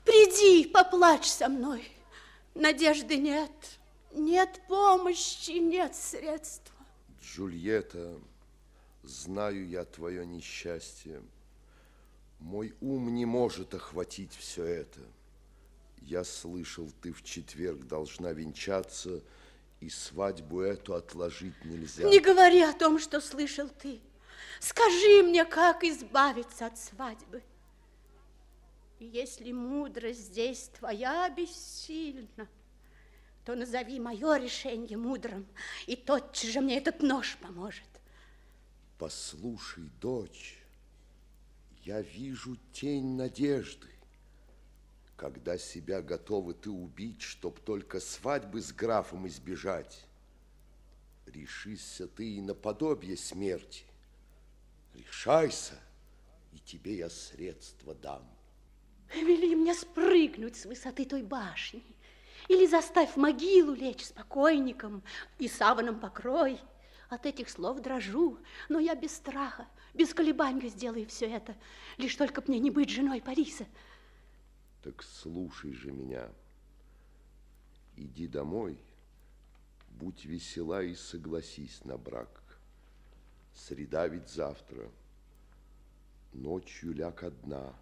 [0.04, 1.88] приди, поплачь со мной.
[2.54, 3.50] Надежды нет,
[4.12, 6.72] нет помощи, нет средств.
[7.22, 8.18] Джульетта,
[9.02, 11.22] знаю я твое несчастье.
[12.38, 15.00] Мой ум не может охватить все это.
[16.02, 19.22] Я слышал, ты в четверг должна венчаться,
[19.80, 22.08] и свадьбу эту отложить нельзя.
[22.08, 24.00] Не говори о том, что слышал ты.
[24.60, 27.42] Скажи мне, как избавиться от свадьбы.
[28.98, 32.48] Если мудрость здесь твоя бессильна,
[33.44, 35.46] то назови мое решение мудрым,
[35.86, 37.88] и тотчас же мне этот нож поможет.
[38.98, 40.58] Послушай, дочь,
[41.84, 43.88] я вижу тень надежды.
[45.16, 50.06] Когда себя готова ты убить, чтоб только свадьбы с графом избежать,
[51.26, 53.84] решишься ты и наподобие смерти.
[54.94, 55.74] Решайся,
[56.52, 58.26] и тебе я средства дам.
[59.14, 61.82] Вели мне спрыгнуть с высоты той башни,
[62.48, 65.02] или заставь могилу лечь спокойником
[65.38, 66.60] и саваном покрой.
[67.08, 68.38] От этих слов дрожу,
[68.68, 71.54] но я без страха, без колебаний сделаю все это,
[71.98, 73.64] лишь только мне не быть женой Париса.
[74.82, 76.28] Так слушай же меня.
[77.96, 78.76] Иди домой,
[79.90, 82.42] будь весела и согласись на брак.
[83.54, 84.90] Среда ведь завтра.
[86.32, 87.72] Ночью ляг одна,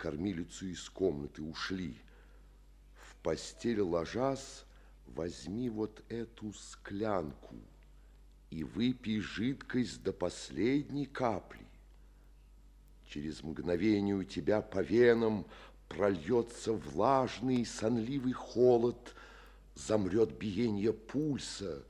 [0.00, 1.94] кормилицу из комнаты ушли.
[2.94, 4.64] В постель ложась,
[5.06, 7.54] возьми вот эту склянку
[8.48, 11.66] и выпей жидкость до последней капли.
[13.08, 15.44] Через мгновение у тебя по венам
[15.88, 19.14] прольется влажный сонливый холод,
[19.74, 21.84] замрет биение пульса,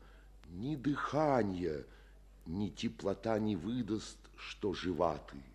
[0.49, 1.85] ни дыхания,
[2.47, 5.50] ни теплота не выдаст, что жива ты.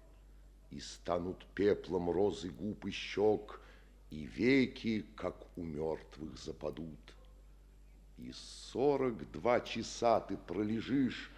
[0.75, 3.61] И станут пеплом розы губ и щек,
[4.09, 7.15] и веки, как у мертвых, западут.
[8.17, 11.31] И сорок два часа ты пролежишь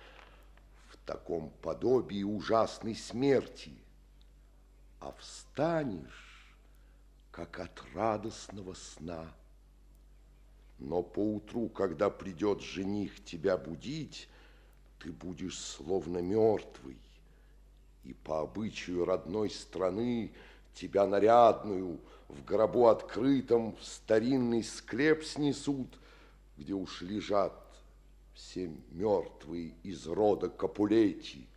[0.90, 3.74] в таком подобии ужасной смерти,
[5.00, 6.56] а встанешь,
[7.32, 9.32] как от радостного сна.
[10.80, 14.30] Но поутру, когда придет жених тебя будить,
[14.98, 16.98] ты будешь словно мертвый,
[18.08, 20.32] и по обычаю родной страны
[20.74, 22.00] тебя нарядную
[22.30, 26.00] в гробу открытом в старинный склеп снесут,
[26.58, 27.54] где уж лежат
[28.34, 31.48] все мертвые из рода Капулетти.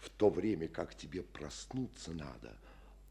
[0.00, 2.56] В то время, как тебе проснуться надо,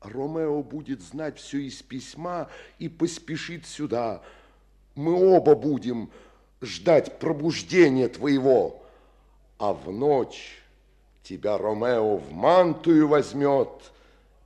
[0.01, 2.49] Ромео будет знать все из письма
[2.79, 4.21] и поспешит сюда.
[4.95, 6.11] Мы оба будем
[6.59, 8.83] ждать пробуждения твоего,
[9.57, 10.61] а в ночь
[11.23, 13.91] тебя Ромео в мантую возьмет,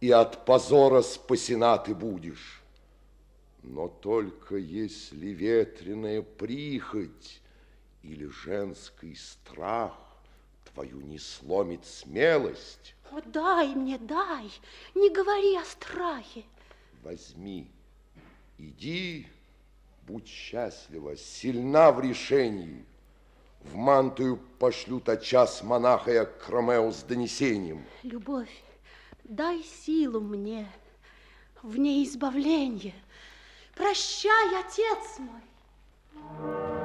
[0.01, 2.61] и от позора спасена ты будешь.
[3.63, 7.41] Но только если ветреная прихоть
[8.03, 9.93] или женский страх
[10.73, 12.95] твою не сломит смелость.
[13.11, 14.51] О, дай мне, дай,
[14.93, 16.43] не говори о страхе.
[17.01, 17.67] Возьми,
[18.57, 19.27] иди,
[20.05, 22.83] будь счастлива, сильна в решении.
[23.71, 27.83] В мантую пошлют час монаха я к Ромео с донесением.
[28.03, 28.63] Любовь,
[29.23, 30.71] дай силу мне,
[31.61, 32.93] в ней избавление.
[33.75, 36.84] Прощай, отец мой.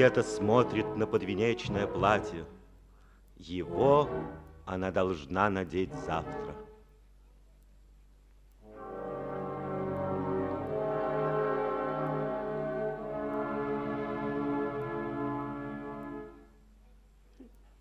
[0.00, 2.46] Джульетта смотрит на подвенечное платье.
[3.36, 4.08] Его
[4.64, 6.56] она должна надеть завтра.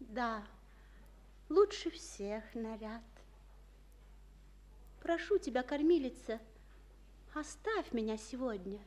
[0.01, 0.43] Да,
[1.47, 3.01] лучше всех наряд.
[5.01, 6.41] Прошу тебя, кормилица,
[7.34, 8.82] оставь меня сегодня.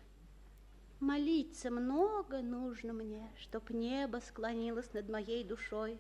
[1.03, 5.99] Молиться много нужно мне, чтоб небо склонилось над моей душой.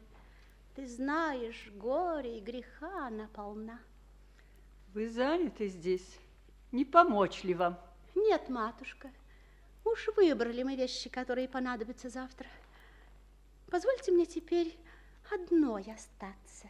[0.77, 3.81] Ты знаешь, горе и греха она полна.
[4.95, 6.21] Вы заняты здесь?
[6.71, 7.81] Не помочь ли вам?
[8.15, 9.11] Нет, матушка,
[9.85, 12.47] уж выбрали мы вещи, которые понадобятся завтра.
[13.73, 14.77] Позвольте мне теперь
[15.35, 16.69] одной остаться.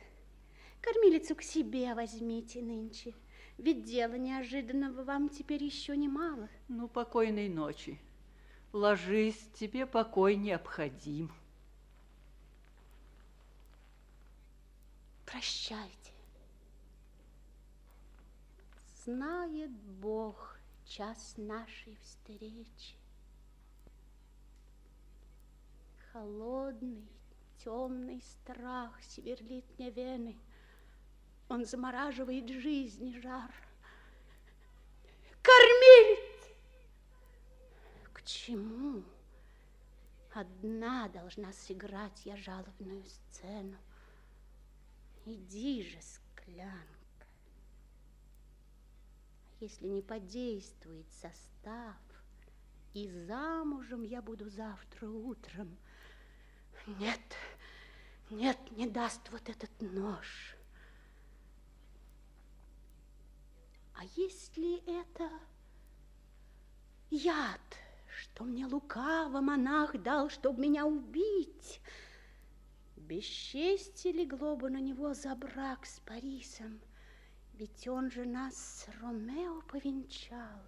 [0.80, 3.12] Кормилицу к себе возьмите нынче,
[3.59, 6.49] ведь дела неожиданного вам теперь еще немало.
[6.68, 8.01] Ну, покойной ночи.
[8.72, 11.30] Ложись, тебе покой необходим.
[15.26, 16.12] Прощайте.
[19.04, 20.56] Знает Бог
[20.86, 22.96] час нашей встречи.
[26.12, 27.06] Холодный,
[27.62, 30.38] темный страх сверлит мне вены.
[31.48, 33.50] Он замораживает жизнь жар.
[35.42, 36.21] Кормилец!
[38.22, 39.02] К чему?
[40.32, 43.76] Одна должна сыграть я жалобную сцену.
[45.26, 47.26] Иди же, склянка.
[49.58, 51.96] Если не подействует состав,
[52.94, 55.76] и замужем я буду завтра утром.
[56.86, 57.20] Нет,
[58.30, 60.56] нет, не даст вот этот нож.
[63.94, 65.28] А если это
[67.10, 67.60] яд,
[68.22, 71.80] что мне лукаво монах дал, чтобы меня убить?
[72.96, 76.80] Бесчестие легло бы на него за брак с Парисом,
[77.54, 80.60] ведь он же нас с Ромео повенчал.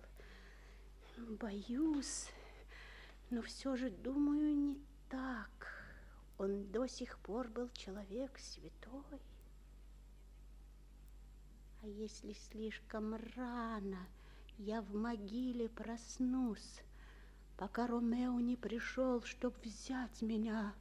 [1.16, 2.28] Боюсь,
[3.30, 5.68] но все же думаю не так.
[6.38, 9.20] Он до сих пор был человек святой.
[11.82, 14.08] А если слишком рано
[14.58, 16.82] я в могиле проснусь,
[17.56, 20.74] пока Ромео не пришел, чтоб взять меня,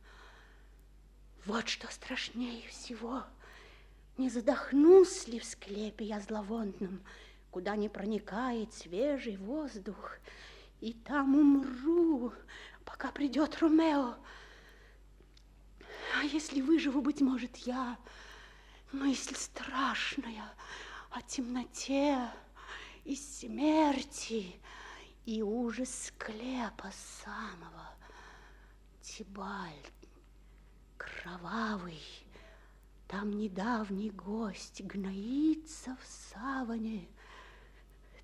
[1.46, 3.24] вот что страшнее всего.
[4.18, 7.04] Не задохнусь ли в склепе я зловонным,
[7.52, 10.18] куда не проникает свежий воздух,
[10.82, 12.34] и там умру,
[12.86, 14.16] пока придет Ромео.
[16.20, 17.98] А если выживу, быть может, я,
[18.92, 20.54] мысль страшная,
[21.10, 22.30] о темноте
[23.04, 24.56] и смерти,
[25.26, 27.90] и ужас склепа самого.
[29.02, 29.94] Тибальт,
[30.98, 32.02] кровавый,
[33.08, 37.08] там недавний гость гноится в саване.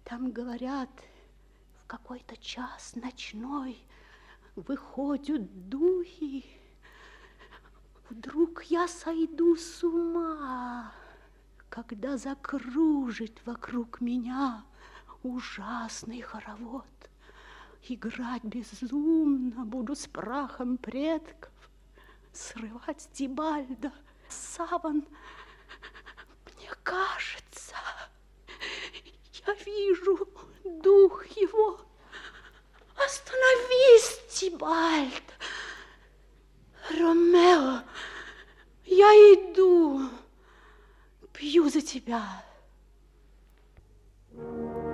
[0.03, 0.89] Там, говорят,
[1.83, 3.77] в какой-то час ночной
[4.55, 6.45] выходят духи.
[8.09, 10.91] Вдруг я сойду с ума,
[11.69, 14.65] когда закружит вокруг меня
[15.23, 16.85] ужасный хоровод.
[17.83, 21.51] Играть безумно буду с прахом предков,
[22.33, 23.91] срывать Тибальда,
[24.27, 25.05] саван.
[26.55, 27.75] Мне кажется,
[29.47, 30.27] я вижу
[30.63, 31.79] дух его.
[32.95, 35.23] Остановись, Тибальд!
[36.89, 37.83] Ромео,
[38.85, 40.09] я иду,
[41.33, 42.43] пью за тебя.
[44.31, 44.88] На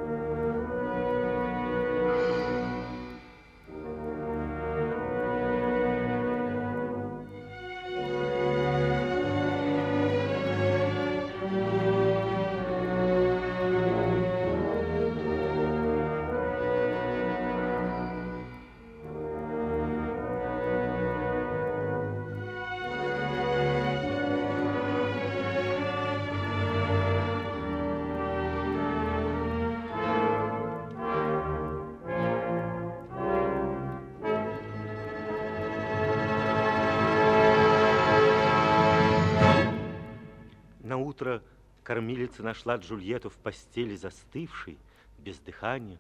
[41.86, 44.80] кормилица нашла Джульетту в постели застывшей,
[45.20, 46.00] без дыхания.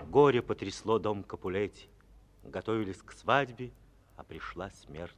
[0.00, 1.86] Горе потрясло дом Капулетти.
[2.42, 3.70] Готовились к свадьбе,
[4.16, 5.14] а пришла смерть.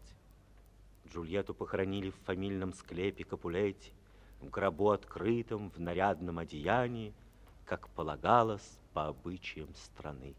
[1.08, 3.92] Джульетту похоронили в фамильном склепе Капулетти,
[4.40, 7.14] в гробу открытом, в нарядном одеянии,
[7.64, 10.34] как полагалось по обычаям страны.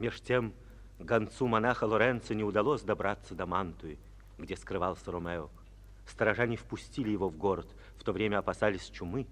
[0.00, 0.54] Меж тем
[0.98, 3.98] гонцу монаха Лоренцо не удалось добраться до Мантуи,
[4.38, 5.50] где скрывался Ромео.
[6.06, 7.66] Сторожа не впустили его в город,
[7.98, 9.26] в то время опасались чумы,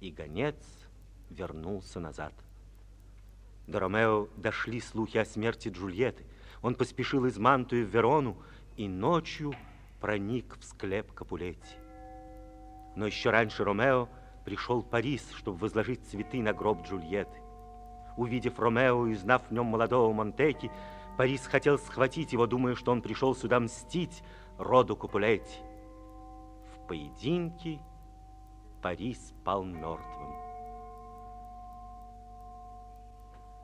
[0.00, 0.56] и гонец
[1.28, 2.32] вернулся назад.
[3.66, 6.24] До Ромео дошли слухи о смерти Джульетты.
[6.62, 8.38] Он поспешил из Мантуи в Верону
[8.78, 9.52] и ночью
[10.00, 11.76] проник в склеп Капулетти.
[12.96, 14.08] Но еще раньше Ромео
[14.46, 17.41] пришел Парис, чтобы возложить цветы на гроб Джульетты.
[18.16, 20.70] Увидев Ромео и узнав в нем молодого Монтеки,
[21.16, 24.22] Парис хотел схватить его, думая, что он пришел сюда мстить
[24.58, 25.58] роду Капулетти.
[26.74, 27.80] В поединке
[28.80, 30.34] Парис пал мертвым.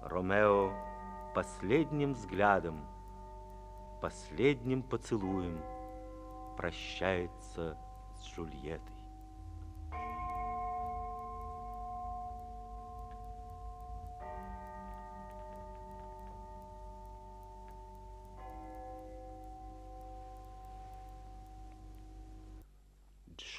[0.03, 0.72] Ромео
[1.34, 2.84] последним взглядом,
[4.01, 5.61] последним поцелуем
[6.57, 7.76] прощается
[8.16, 8.97] с Джульеттой.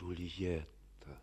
[0.10, 1.22] Джульетта,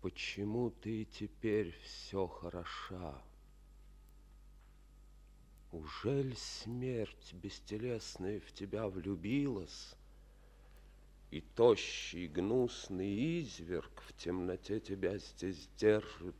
[0.00, 3.22] почему ты теперь все хороша?
[5.70, 9.94] Ужель смерть бестелесная в тебя влюбилась,
[11.30, 16.34] И тощий гнусный изверг в темноте тебя здесь держит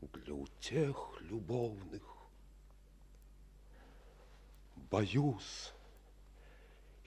[0.00, 2.04] Для утех любовных?
[4.76, 5.72] Боюсь,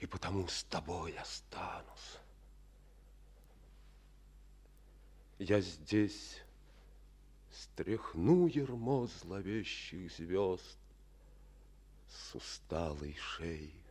[0.04, 2.18] и потому с тобой останусь.
[5.38, 6.42] Я здесь
[7.50, 10.76] стряхну ермо зловещих звезд,
[12.06, 13.82] с усталой шеей.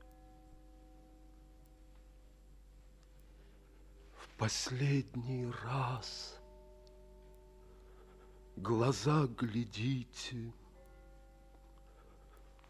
[4.15, 6.39] В последний раз
[8.55, 10.53] глаза глядите,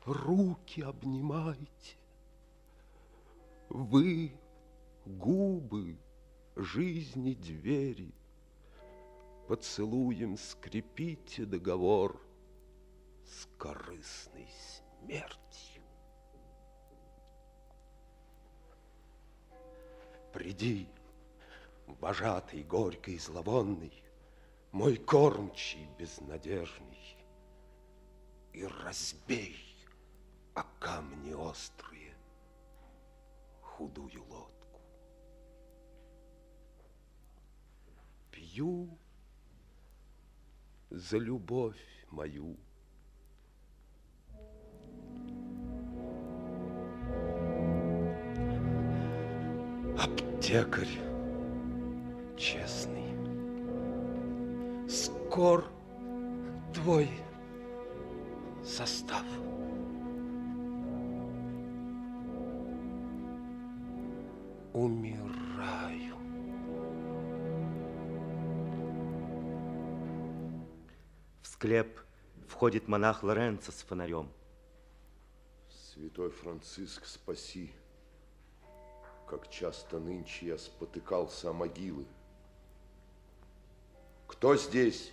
[0.05, 1.97] руки обнимайте,
[3.73, 4.31] вы
[5.03, 5.97] губы
[6.55, 8.13] жизни двери,
[9.47, 12.21] поцелуем скрепите договор
[13.25, 14.47] с корыстной
[15.01, 15.81] смертью.
[20.31, 20.87] Приди,
[21.99, 24.03] вожатый, горький, зловонный,
[24.71, 27.17] мой кормчий безнадежный,
[28.51, 29.57] и разбей
[30.53, 32.02] о камни острые
[33.77, 34.81] худую лодку.
[38.31, 38.97] Пью
[40.91, 42.55] за любовь мою.
[49.97, 50.99] Аптекарь
[52.37, 53.09] честный,
[54.87, 55.65] скор
[56.73, 57.09] твой
[58.63, 59.25] состав.
[64.73, 66.15] Умираю.
[71.43, 71.99] В склеп
[72.47, 74.31] входит монах Лоренцо с фонарем.
[75.69, 77.71] Святой Франциск, спаси.
[79.27, 82.05] Как часто нынче я спотыкался о могилы.
[84.25, 85.11] Кто здесь?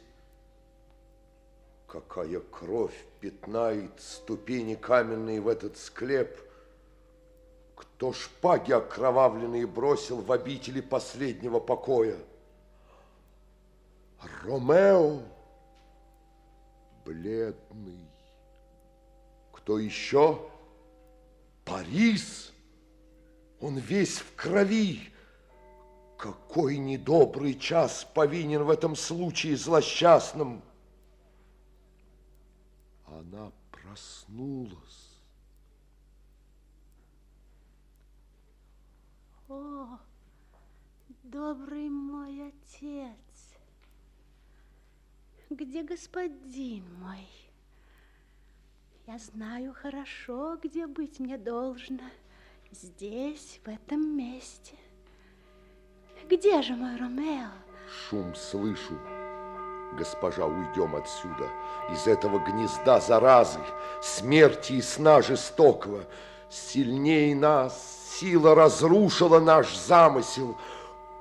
[1.86, 6.49] Какая кровь пятнает ступени каменные в этот склеп?
[8.01, 12.16] Кто шпаги окровавленные бросил в обители последнего покоя?
[14.42, 15.20] Ромео,
[17.05, 18.09] бледный.
[19.53, 20.48] Кто еще?
[21.66, 22.55] Парис.
[23.61, 25.12] Он весь в крови.
[26.16, 30.62] Какой недобрый час повинен в этом случае злосчастном.
[33.05, 35.09] Она проснулась.
[39.51, 39.98] О,
[41.24, 43.57] добрый мой отец,
[45.51, 47.28] где господин мой?
[49.09, 52.05] Я знаю хорошо, где быть мне должно.
[52.70, 54.76] Здесь, в этом месте.
[56.28, 57.51] Где же мой Ромео?
[57.88, 58.96] Шум слышу.
[59.98, 61.48] Госпожа, уйдем отсюда,
[61.90, 63.59] из этого гнезда заразы,
[64.01, 66.05] смерти и сна жестокого.
[66.51, 70.57] Сильнее нас, сила разрушила наш замысел.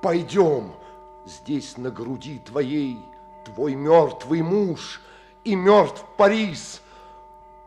[0.02, 0.72] Пойдем,
[1.24, 2.98] здесь на груди твоей
[3.44, 5.00] твой мертвый муж
[5.44, 6.82] и мертв Парис.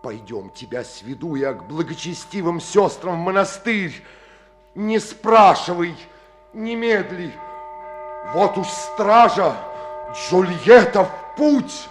[0.02, 4.04] Пойдем, тебя сведу я к благочестивым сестрам в монастырь.
[4.76, 5.96] Не спрашивай,
[6.52, 7.34] не медли.
[8.34, 9.56] Вот уж стража,
[10.14, 11.88] Джульетта в путь.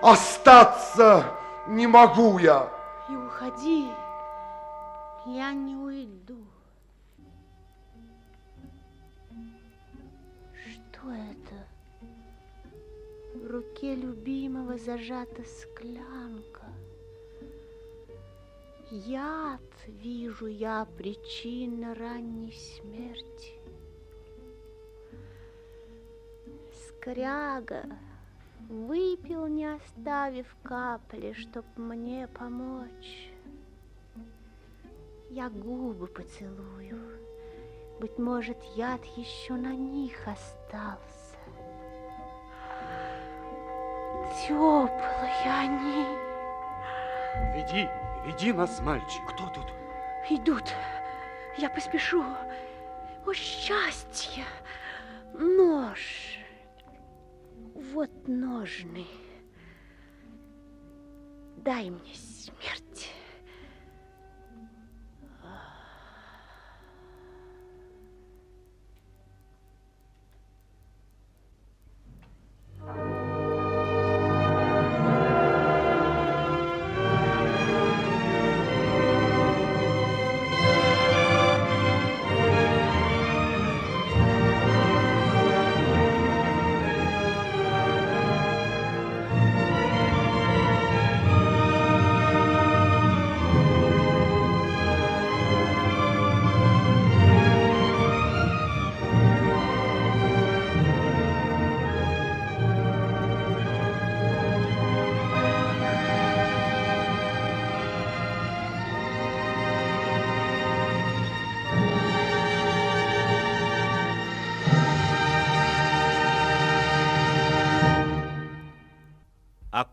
[0.00, 1.24] Остаться
[1.68, 2.68] не могу я.
[3.10, 3.90] И уходи,
[5.36, 6.44] я не уйду.
[10.52, 11.66] Что это?
[13.34, 16.66] В руке любимого зажата склянка.
[18.90, 23.60] Яд вижу я причина ранней смерти.
[26.72, 27.84] Скряга
[28.68, 33.30] выпил, не оставив капли, чтоб мне помочь.
[35.30, 37.00] Я губы поцелую.
[38.00, 41.36] Быть может, яд еще на них остался.
[44.42, 46.04] Теплые они.
[47.54, 47.88] Веди,
[48.26, 49.22] веди нас, мальчик.
[49.28, 49.66] Кто тут?
[50.28, 50.64] Идут.
[51.56, 52.24] Я поспешу.
[53.24, 54.44] О, счастье!
[55.34, 56.40] Нож.
[57.92, 59.06] Вот ножны.
[61.58, 63.09] Дай мне смерть.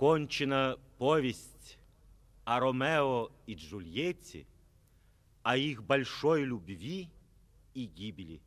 [0.08, 1.78] Окончена повесть
[2.46, 4.48] о Ромео и Джульетте,
[5.44, 7.10] о их большой любви
[7.74, 8.40] и гибели.